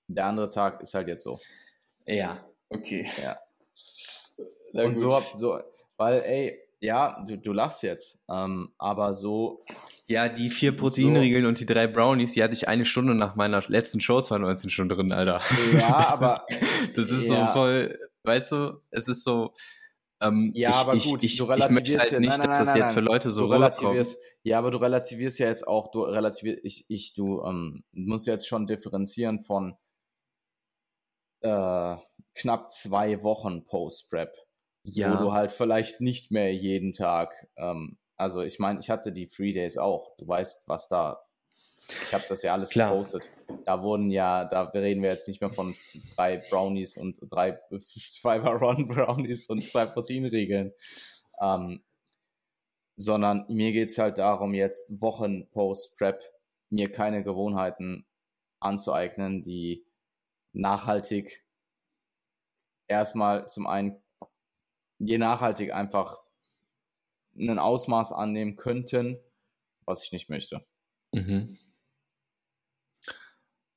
[0.08, 1.40] der andere Tag ist halt jetzt so.
[2.06, 3.10] Ja, okay.
[3.22, 3.38] Ja.
[4.74, 5.60] Na und so, so,
[5.98, 9.64] weil, ey, ja, du, du lachst jetzt, ähm, aber so.
[10.08, 13.36] Ja, die vier Proteinriegeln so, und die drei Brownies, die hatte ich eine Stunde nach
[13.36, 15.40] meiner letzten Show 19 Stunden drin, Alter.
[15.74, 16.46] Ja, das aber.
[16.50, 17.48] Ist, das ist ja.
[17.48, 19.54] so voll, weißt du, es ist so,
[20.24, 22.68] ähm, ja, ich, aber gut, ich, ich, ich möchte halt nicht, nein, nein, dass das
[22.68, 24.16] nein, jetzt für Leute so rüberkommt.
[24.44, 28.48] Ja, aber du relativierst ja jetzt auch, du relativierst, ich, ich, du ähm, musst jetzt
[28.48, 29.76] schon differenzieren von
[31.44, 31.96] äh,
[32.36, 34.36] knapp zwei Wochen Post-Prep.
[34.84, 35.14] Ja.
[35.14, 39.28] Wo du halt vielleicht nicht mehr jeden Tag, ähm, also ich meine, ich hatte die
[39.28, 40.16] Free Days auch.
[40.18, 41.24] Du weißt, was da
[41.90, 42.92] ich habe das ja alles Klar.
[42.92, 43.32] gepostet.
[43.66, 45.76] Da wurden ja, da reden wir jetzt nicht mehr von
[46.16, 47.60] drei Brownies und drei
[48.22, 50.72] Fiber Run Brownies und zwei Proteinriegeln.
[51.42, 51.84] Ähm,
[52.96, 56.22] sondern mir geht es halt darum, jetzt Wochen Post-Prep
[56.70, 58.06] mir keine Gewohnheiten
[58.60, 59.86] anzueignen, die
[60.54, 61.46] nachhaltig
[62.88, 64.02] erstmal zum einen
[65.00, 66.18] je nachhaltig einfach
[67.38, 69.18] ein Ausmaß annehmen könnten,
[69.86, 70.66] was ich nicht möchte.
[71.12, 71.58] Mhm.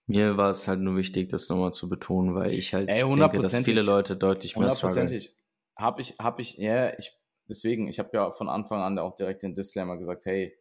[0.07, 3.41] Mir war es halt nur wichtig, das nochmal zu betonen, weil ich halt Ey, denke,
[3.41, 5.37] dass viele Leute deutlich mehr Hundertprozentig.
[5.75, 7.13] Habe ich, habe ich, ja, ich,
[7.49, 10.57] deswegen, ich habe ja von Anfang an auch direkt den Disclaimer gesagt, hey,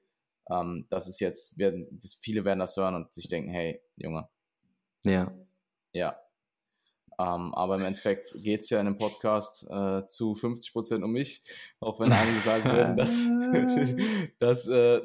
[0.49, 4.28] ähm, das ist jetzt, werden, das, viele werden das hören und sich denken, hey, Junge.
[5.05, 5.32] Ja.
[5.95, 6.19] Ja.
[7.17, 11.13] Ähm, aber im Endeffekt geht es ja in dem Podcast äh, zu 50 Prozent um
[11.13, 11.43] mich,
[11.79, 13.25] auch wenn einige sagen würden, dass,
[14.39, 15.01] dass äh,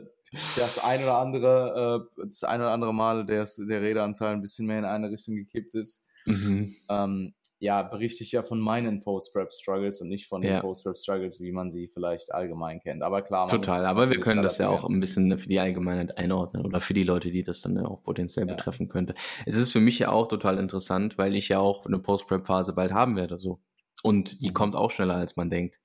[0.56, 4.66] das ein oder andere, äh, das ein oder andere Mal der, der Redeanteil ein bisschen
[4.66, 6.08] mehr in eine Richtung gekippt ist.
[6.26, 6.74] Mhm.
[6.88, 10.60] Ähm, ja, berichte ich ja von meinen Post-Prep-Struggles und nicht von den ja.
[10.60, 13.02] Post-Prep-Struggles, wie man sie vielleicht allgemein kennt.
[13.02, 16.64] Aber klar, Total, aber wir können das ja auch ein bisschen für die Allgemeinheit einordnen
[16.64, 18.54] oder für die Leute, die das dann auch potenziell ja.
[18.54, 19.14] betreffen könnte.
[19.44, 22.92] Es ist für mich ja auch total interessant, weil ich ja auch eine Post-Prep-Phase bald
[22.92, 23.60] haben werde, so.
[24.02, 24.54] Und die mhm.
[24.54, 25.78] kommt auch schneller, als man denkt.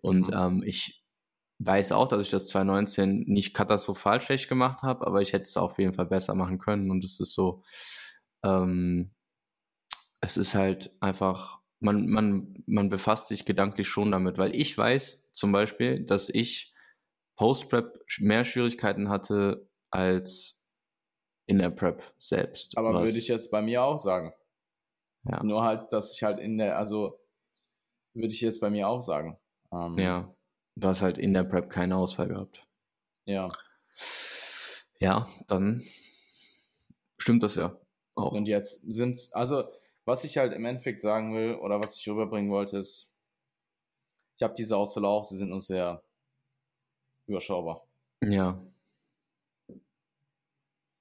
[0.00, 0.34] Und mhm.
[0.34, 1.04] ähm, ich
[1.58, 5.56] weiß auch, dass ich das 2019 nicht katastrophal schlecht gemacht habe, aber ich hätte es
[5.56, 6.92] auf jeden Fall besser machen können.
[6.92, 7.64] Und es ist so,
[8.44, 9.10] ähm,
[10.26, 15.32] es ist halt einfach, man, man, man befasst sich gedanklich schon damit, weil ich weiß
[15.32, 16.74] zum Beispiel, dass ich
[17.36, 20.66] Post-Prep mehr Schwierigkeiten hatte als
[21.46, 22.76] in der Prep selbst.
[22.76, 24.32] Aber würde ich jetzt bei mir auch sagen.
[25.30, 25.42] Ja.
[25.44, 27.20] Nur halt, dass ich halt in der, also
[28.14, 29.38] würde ich jetzt bei mir auch sagen.
[29.72, 30.34] Ähm, ja.
[30.74, 32.66] Du hast halt in der Prep keinen Ausfall gehabt.
[33.26, 33.48] Ja.
[34.98, 35.84] Ja, dann
[37.16, 37.78] stimmt das ja
[38.16, 38.32] auch.
[38.32, 39.64] Und jetzt sind, also,
[40.06, 43.18] was ich halt im Endeffekt sagen will oder was ich rüberbringen wollte, ist,
[44.36, 46.02] ich habe diese Ausfälle auch, sie sind uns sehr
[47.26, 47.86] überschaubar.
[48.22, 48.62] Ja.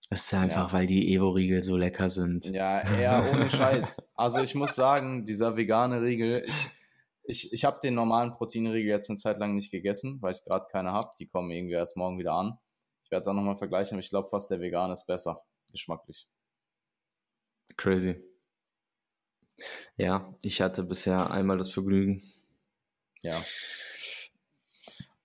[0.09, 0.73] Es ist einfach, ja.
[0.73, 2.45] weil die Evo-Riegel so lecker sind.
[2.47, 4.13] Ja, eher ohne Scheiß.
[4.15, 6.69] Also ich muss sagen, dieser vegane Riegel, ich,
[7.23, 10.67] ich, ich habe den normalen Proteinriegel jetzt eine Zeit lang nicht gegessen, weil ich gerade
[10.71, 11.11] keine habe.
[11.19, 12.57] Die kommen irgendwie erst morgen wieder an.
[13.03, 15.39] Ich werde da nochmal vergleichen, aber ich glaube fast der vegan ist besser,
[15.71, 16.27] geschmacklich.
[17.77, 18.34] Crazy.
[19.97, 22.21] Ja, ich hatte bisher einmal das Vergnügen.
[23.21, 23.43] Ja.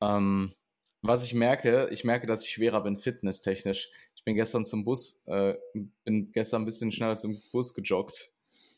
[0.00, 0.54] Ähm,
[1.02, 3.90] was ich merke, ich merke, dass ich schwerer bin, fitnesstechnisch.
[4.14, 5.56] Ich bin gestern zum Bus, äh,
[6.04, 8.32] bin gestern ein bisschen schneller zum Bus gejoggt.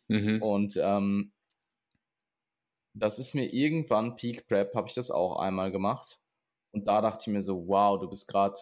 [0.08, 0.42] Mhm.
[0.42, 1.32] Und ähm,
[2.94, 6.20] das ist mir irgendwann, Peak Prep, habe ich das auch einmal gemacht.
[6.72, 8.54] Und da dachte ich mir so, wow, du bist gerade,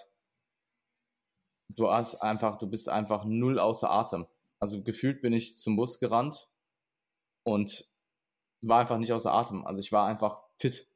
[1.69, 4.27] du hast einfach, du bist einfach null außer Atem.
[4.59, 6.50] Also gefühlt bin ich zum Bus gerannt
[7.43, 7.85] und
[8.63, 9.67] war einfach nicht außer Atem.
[9.67, 10.87] Also ich war einfach fit.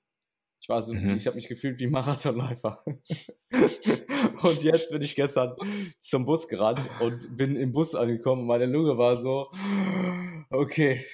[0.60, 1.16] Ich war so, mhm.
[1.16, 2.82] ich habe mich gefühlt wie Marathonläufer.
[4.42, 5.54] und jetzt bin ich gestern
[6.00, 8.46] zum Bus gerannt und bin im Bus angekommen.
[8.46, 9.50] Meine Lunge war so,
[10.54, 11.04] Okay.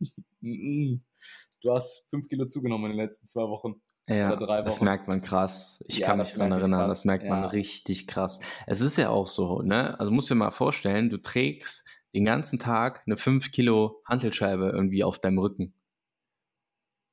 [0.40, 3.80] du hast fünf Kilo zugenommen in den letzten zwei Wochen.
[4.08, 5.84] Ja, das merkt man krass.
[5.88, 7.30] Ich ja, kann mich dran erinnern, das merkt ja.
[7.30, 8.38] man richtig krass.
[8.66, 9.98] Es ist ja auch so, ne?
[9.98, 14.70] Also musst du dir mal vorstellen, du trägst den ganzen Tag eine 5 Kilo Hantelscheibe
[14.74, 15.74] irgendwie auf deinem Rücken.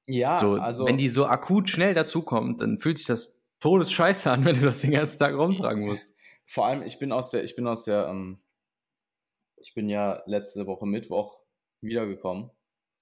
[0.07, 0.85] Ja, so, also.
[0.85, 4.81] Wenn die so akut schnell dazukommt, dann fühlt sich das todesscheiße an, wenn du das
[4.81, 6.17] den ganzen Tag rumtragen musst.
[6.45, 8.39] Vor allem, ich bin aus der, ich bin aus der, ähm,
[9.57, 11.39] ich bin ja letzte Woche Mittwoch
[11.81, 12.49] wiedergekommen.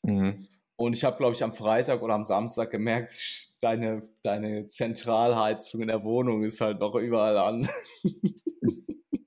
[0.03, 0.47] Mhm.
[0.75, 3.13] Und ich habe, glaube ich, am Freitag oder am Samstag gemerkt,
[3.61, 7.69] deine, deine Zentralheizung in der Wohnung ist halt noch überall an.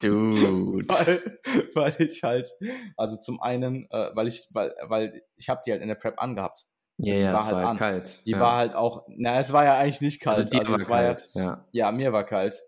[0.05, 0.88] Dude.
[0.88, 1.40] weil,
[1.74, 2.48] weil ich halt,
[2.96, 6.20] also zum einen, äh, weil ich, weil, weil ich habe die halt in der Prep
[6.20, 6.66] angehabt.
[6.98, 7.76] Ja, ja, war es halt war an.
[7.76, 8.26] kalt.
[8.26, 8.40] Die ja.
[8.40, 10.55] war halt auch, na, es war ja eigentlich nicht also kalt.
[10.55, 11.64] Also, also es war kalt, ja, ja.
[11.72, 12.61] ja, mir war kalt.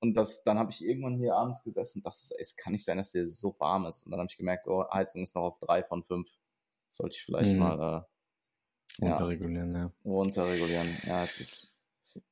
[0.00, 2.98] Und das, dann habe ich irgendwann hier abends gesessen und dachte, es kann nicht sein,
[2.98, 4.04] dass hier so warm ist.
[4.04, 6.28] Und dann habe ich gemerkt, oh, Heizung ist noch auf drei von fünf.
[6.88, 7.58] Sollte ich vielleicht mhm.
[7.60, 8.06] mal
[9.00, 9.92] äh, runterregulieren, ja.
[10.04, 11.71] Runterregulieren, ja, es ist,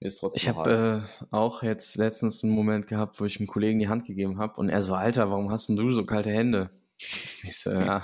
[0.01, 3.47] mir ist trotzdem Ich habe äh, auch jetzt letztens einen Moment gehabt, wo ich einem
[3.47, 6.31] Kollegen die Hand gegeben habe und er so, Alter, warum hast denn du so kalte
[6.31, 6.71] Hände?
[6.97, 8.03] Ich so, ja,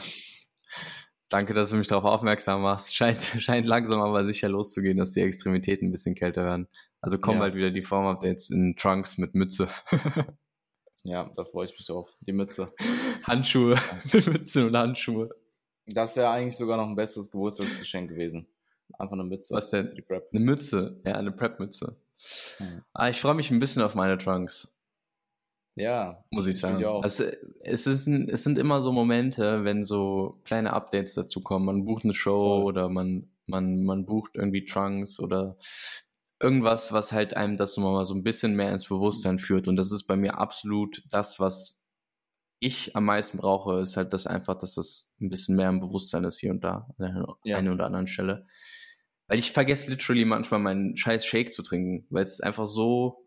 [1.29, 2.95] danke, dass du mich darauf aufmerksam machst.
[2.95, 6.69] Scheint, scheint langsam aber sicher loszugehen, dass die Extremitäten ein bisschen kälter werden.
[7.01, 7.45] Also kommen ja.
[7.45, 9.69] halt wieder die Form-Updates in Trunks mit Mütze.
[11.03, 12.11] ja, da freue ich mich auf.
[12.21, 12.73] Die Mütze.
[13.25, 13.77] Handschuhe.
[14.27, 15.31] Mütze und Handschuhe.
[15.87, 18.49] Das wäre eigentlich sogar noch ein besseres Geburtstagsgeschenk gewesen.
[18.99, 19.55] Einfach eine Mütze.
[19.55, 19.93] Was denn?
[20.33, 21.01] Eine Mütze.
[21.05, 21.97] Ja, eine Prep-Mütze.
[22.95, 24.77] Ah, ich freue mich ein bisschen auf meine Trunks.
[25.75, 26.81] Ja, muss ich sagen.
[26.81, 27.25] Ich also,
[27.61, 31.67] es, ist ein, es sind immer so Momente, wenn so kleine Updates dazu kommen.
[31.67, 32.65] Man bucht eine Show Voll.
[32.65, 35.59] oder man, man, man bucht irgendwie Trunks oder
[36.41, 39.69] irgendwas, was halt einem das nochmal so ein bisschen mehr ins Bewusstsein führt.
[39.69, 41.87] Und das ist bei mir absolut das, was
[42.59, 46.25] ich am meisten brauche, ist halt das einfach, dass das ein bisschen mehr im Bewusstsein
[46.25, 47.59] ist hier und da, an der ja.
[47.59, 48.47] einen oder anderen Stelle.
[49.29, 53.27] Weil ich vergesse literally manchmal meinen scheiß Shake zu trinken, weil es einfach so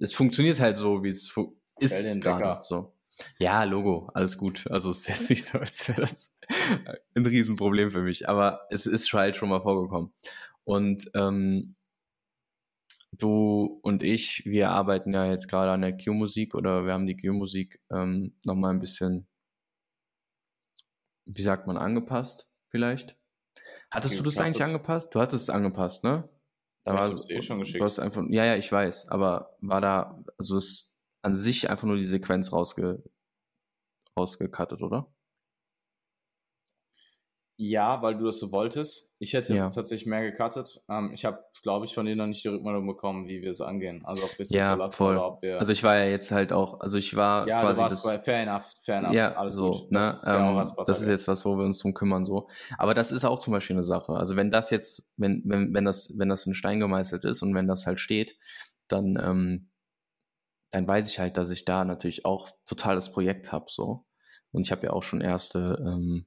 [0.00, 1.34] es funktioniert halt so, wie es
[1.78, 2.94] ist gerade so.
[3.38, 4.66] Ja, Logo, alles gut.
[4.70, 6.36] Also es ist jetzt nicht so, als wäre das
[7.14, 10.12] ein Riesenproblem für mich, aber es ist halt schon mal vorgekommen.
[10.64, 11.76] Und ähm,
[13.12, 17.16] du und ich, wir arbeiten ja jetzt gerade an der Q-Musik oder wir haben die
[17.16, 19.28] Q-Musik ähm, nochmal ein bisschen,
[21.26, 23.16] wie sagt man, angepasst vielleicht.
[23.94, 25.14] Hattest du das eigentlich angepasst?
[25.14, 26.28] Du hattest es angepasst, ne?
[26.84, 27.80] Da war es eh schon geschickt.
[27.80, 31.86] Du hast einfach, ja, ja, ich weiß, aber war da, also ist an sich einfach
[31.86, 33.02] nur die Sequenz rausge,
[34.18, 35.13] rausgekattet, oder?
[37.56, 39.14] Ja, weil du das so wolltest.
[39.20, 39.70] Ich hätte ja.
[39.70, 40.82] tatsächlich mehr gecuttet.
[40.88, 43.60] Ähm, ich habe, glaube ich, von denen noch nicht die Rückmeldung bekommen, wie wir es
[43.60, 44.04] angehen.
[44.04, 45.14] Also ob wir es ja, lassen voll.
[45.14, 45.60] oder ob wir.
[45.60, 47.80] Also ich war ja jetzt halt auch, also ich war ja, quasi.
[47.80, 49.12] Ja, du warst das, bei fair enough, fair enough.
[49.12, 49.92] Ja, alles so, gut.
[49.92, 50.00] Ne?
[50.00, 52.48] Das, ist, ja ähm, das ist jetzt was, wo wir uns drum kümmern, so.
[52.76, 54.14] Aber das ist auch zum Beispiel eine Sache.
[54.14, 57.54] Also wenn das jetzt, wenn, wenn, wenn das, wenn das in Stein gemeißelt ist und
[57.54, 58.36] wenn das halt steht,
[58.88, 59.70] dann, ähm,
[60.70, 64.04] dann weiß ich halt, dass ich da natürlich auch total das Projekt habe, so.
[64.50, 66.26] Und ich habe ja auch schon erste, ähm,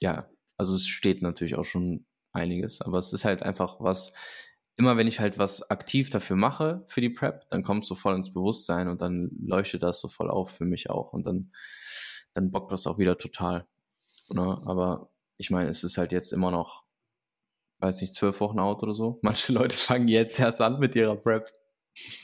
[0.00, 0.26] ja,
[0.56, 4.12] also es steht natürlich auch schon einiges, aber es ist halt einfach was,
[4.76, 7.94] immer wenn ich halt was aktiv dafür mache, für die Prep, dann kommt es so
[7.94, 11.52] voll ins Bewusstsein und dann leuchtet das so voll auf für mich auch und dann,
[12.34, 13.66] dann bockt das auch wieder total.
[14.30, 14.60] Ne?
[14.66, 16.84] Aber ich meine, es ist halt jetzt immer noch,
[17.78, 19.18] weiß nicht, zwölf Wochen out oder so.
[19.22, 21.46] Manche Leute fangen jetzt erst an mit ihrer Prep.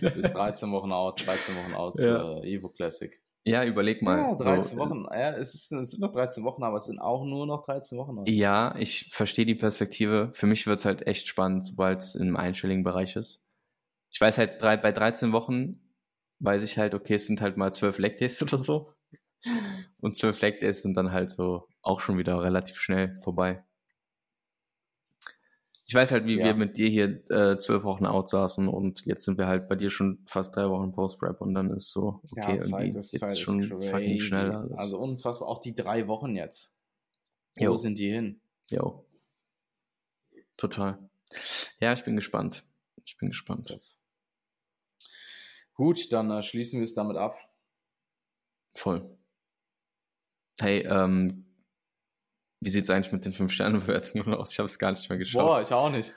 [0.00, 2.38] Bis 13 Wochen out, 13 Wochen out, ja.
[2.38, 3.20] äh, Evo Classic.
[3.44, 4.18] Ja, überleg mal.
[4.18, 5.04] Ja, 13 so, Wochen.
[5.10, 7.98] Ja, es, ist, es, sind noch 13 Wochen, aber es sind auch nur noch 13
[7.98, 8.14] Wochen.
[8.14, 8.24] Noch.
[8.26, 10.30] Ja, ich verstehe die Perspektive.
[10.34, 13.52] Für mich wird es halt echt spannend, sobald es im einstelligen Bereich ist.
[14.10, 15.80] Ich weiß halt, bei 13 Wochen
[16.38, 18.92] weiß ich halt, okay, es sind halt mal 12 Leg-Days oder so.
[20.00, 23.64] Und 12 Leg-Days sind dann halt so auch schon wieder relativ schnell vorbei.
[25.92, 26.46] Ich weiß halt, wie ja.
[26.46, 29.76] wir mit dir hier äh, zwölf Wochen out saßen und jetzt sind wir halt bei
[29.76, 33.20] dir schon fast drei Wochen Post-Rap und dann ist so, okay, ja, Zeit ist, jetzt
[33.20, 34.78] Zeit schon ist fucking schnell alles.
[34.78, 36.80] Also unfassbar, auch die drei Wochen jetzt.
[37.56, 37.76] Wo jo.
[37.76, 38.40] sind die hin?
[38.70, 39.06] Jo.
[40.56, 41.10] Total.
[41.78, 42.66] Ja, ich bin gespannt.
[43.04, 43.68] Ich bin gespannt.
[43.68, 44.02] Das.
[45.74, 47.36] Gut, dann äh, schließen wir es damit ab.
[48.72, 49.18] Voll.
[50.58, 51.51] Hey, ähm,
[52.62, 54.52] wie sieht es eigentlich mit den 5-Sterne-Bewertungen aus?
[54.52, 55.44] Ich habe es gar nicht mehr geschaut.
[55.44, 56.12] Boah, ich auch nicht.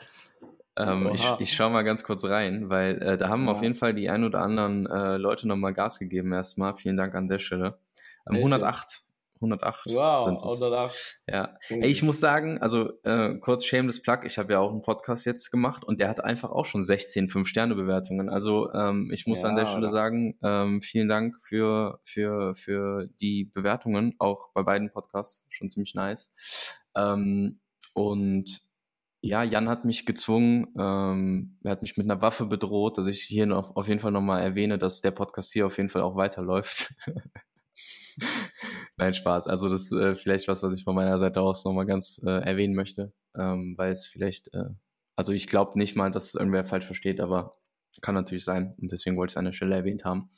[0.77, 3.51] Ähm, ich, ich schaue mal ganz kurz rein, weil äh, da haben ja.
[3.51, 6.75] auf jeden Fall die ein oder anderen äh, Leute nochmal Gas gegeben erstmal.
[6.75, 7.79] Vielen Dank an der Stelle.
[8.29, 9.01] Ähm, 108
[9.35, 10.43] 108 wow, sind es.
[10.43, 11.19] 108.
[11.27, 11.57] Ja.
[11.69, 15.25] Ey, ich muss sagen, also äh, kurz Shameless Plug, ich habe ja auch einen Podcast
[15.25, 18.29] jetzt gemacht und der hat einfach auch schon 16 5-Sterne-Bewertungen.
[18.29, 19.89] Also ähm, ich muss ja, an der Stelle oder?
[19.89, 25.95] sagen, ähm, vielen Dank für, für, für die Bewertungen, auch bei beiden Podcasts, schon ziemlich
[25.95, 26.33] nice.
[26.95, 27.59] Ähm,
[27.93, 28.65] und
[29.21, 33.23] ja, Jan hat mich gezwungen, ähm, er hat mich mit einer Waffe bedroht, dass ich
[33.23, 36.15] hier noch, auf jeden Fall nochmal erwähne, dass der Podcast hier auf jeden Fall auch
[36.15, 36.93] weiterläuft.
[38.97, 39.47] Nein, Spaß.
[39.47, 42.29] Also das ist äh, vielleicht was, was ich von meiner Seite aus nochmal ganz äh,
[42.29, 44.69] erwähnen möchte, ähm, weil es vielleicht, äh,
[45.15, 47.51] also ich glaube nicht mal, dass irgendwer falsch versteht, aber
[48.01, 50.29] kann natürlich sein und deswegen wollte ich es an der Stelle erwähnt haben.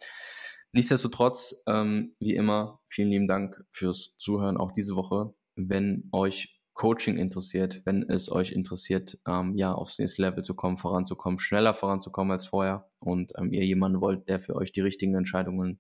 [0.73, 5.33] Nichtsdestotrotz, ähm, wie immer, vielen lieben Dank fürs Zuhören auch diese Woche.
[5.55, 10.77] Wenn euch Coaching interessiert, wenn es euch interessiert, ähm, ja, aufs nächste Level zu kommen,
[10.77, 15.15] voranzukommen, schneller voranzukommen als vorher und ähm, ihr jemanden wollt, der für euch die richtigen
[15.15, 15.79] Entscheidungen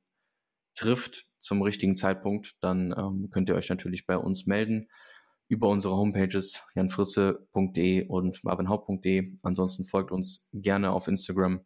[0.77, 4.87] trifft zum richtigen Zeitpunkt, dann ähm, könnt ihr euch natürlich bei uns melden
[5.49, 9.37] über unsere Homepages janfrisse.de und marvinhaupt.de.
[9.43, 11.65] Ansonsten folgt uns gerne auf Instagram,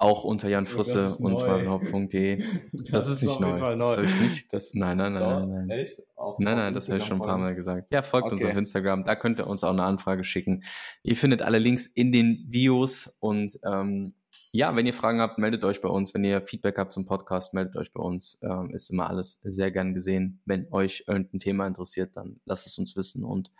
[0.00, 2.42] auch unter Jan Frisse und marvinhaupt.de.
[2.72, 3.58] Das, das, ist nicht neu.
[3.58, 3.76] neu.
[3.76, 4.52] Das ich nicht.
[4.52, 5.70] Das, nein, nein, nein, nein, nein.
[5.70, 6.02] Echt?
[6.16, 7.90] Auf, nein, nein, das habe ich schon ein paar Mal gesagt.
[7.90, 8.34] Ja, folgt okay.
[8.34, 9.04] uns auf Instagram.
[9.04, 10.64] Da könnt ihr uns auch eine Anfrage schicken.
[11.02, 14.14] Ihr findet alle Links in den Bios und ähm,
[14.52, 16.14] ja, wenn ihr Fragen habt, meldet euch bei uns.
[16.14, 18.38] Wenn ihr Feedback habt zum Podcast, meldet euch bei uns.
[18.42, 20.40] Ähm, ist immer alles sehr gern gesehen.
[20.44, 23.24] Wenn euch irgendein Thema interessiert, dann lasst es uns wissen.
[23.24, 23.52] Und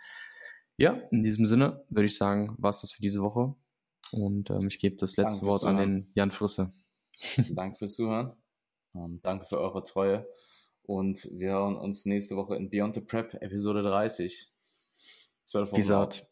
[0.77, 3.53] ja, in diesem Sinne würde ich sagen, war es das für diese Woche.
[4.11, 6.71] Und ähm, ich gebe das letzte Wort an den Jan Frisse.
[7.51, 8.33] Danke fürs Zuhören.
[8.95, 10.27] Ähm, danke für eure Treue.
[10.83, 14.51] Und wir hören uns nächste Woche in Beyond the Prep, Episode 30.
[15.43, 15.75] 12 Uhr.
[15.75, 16.30] Peace out.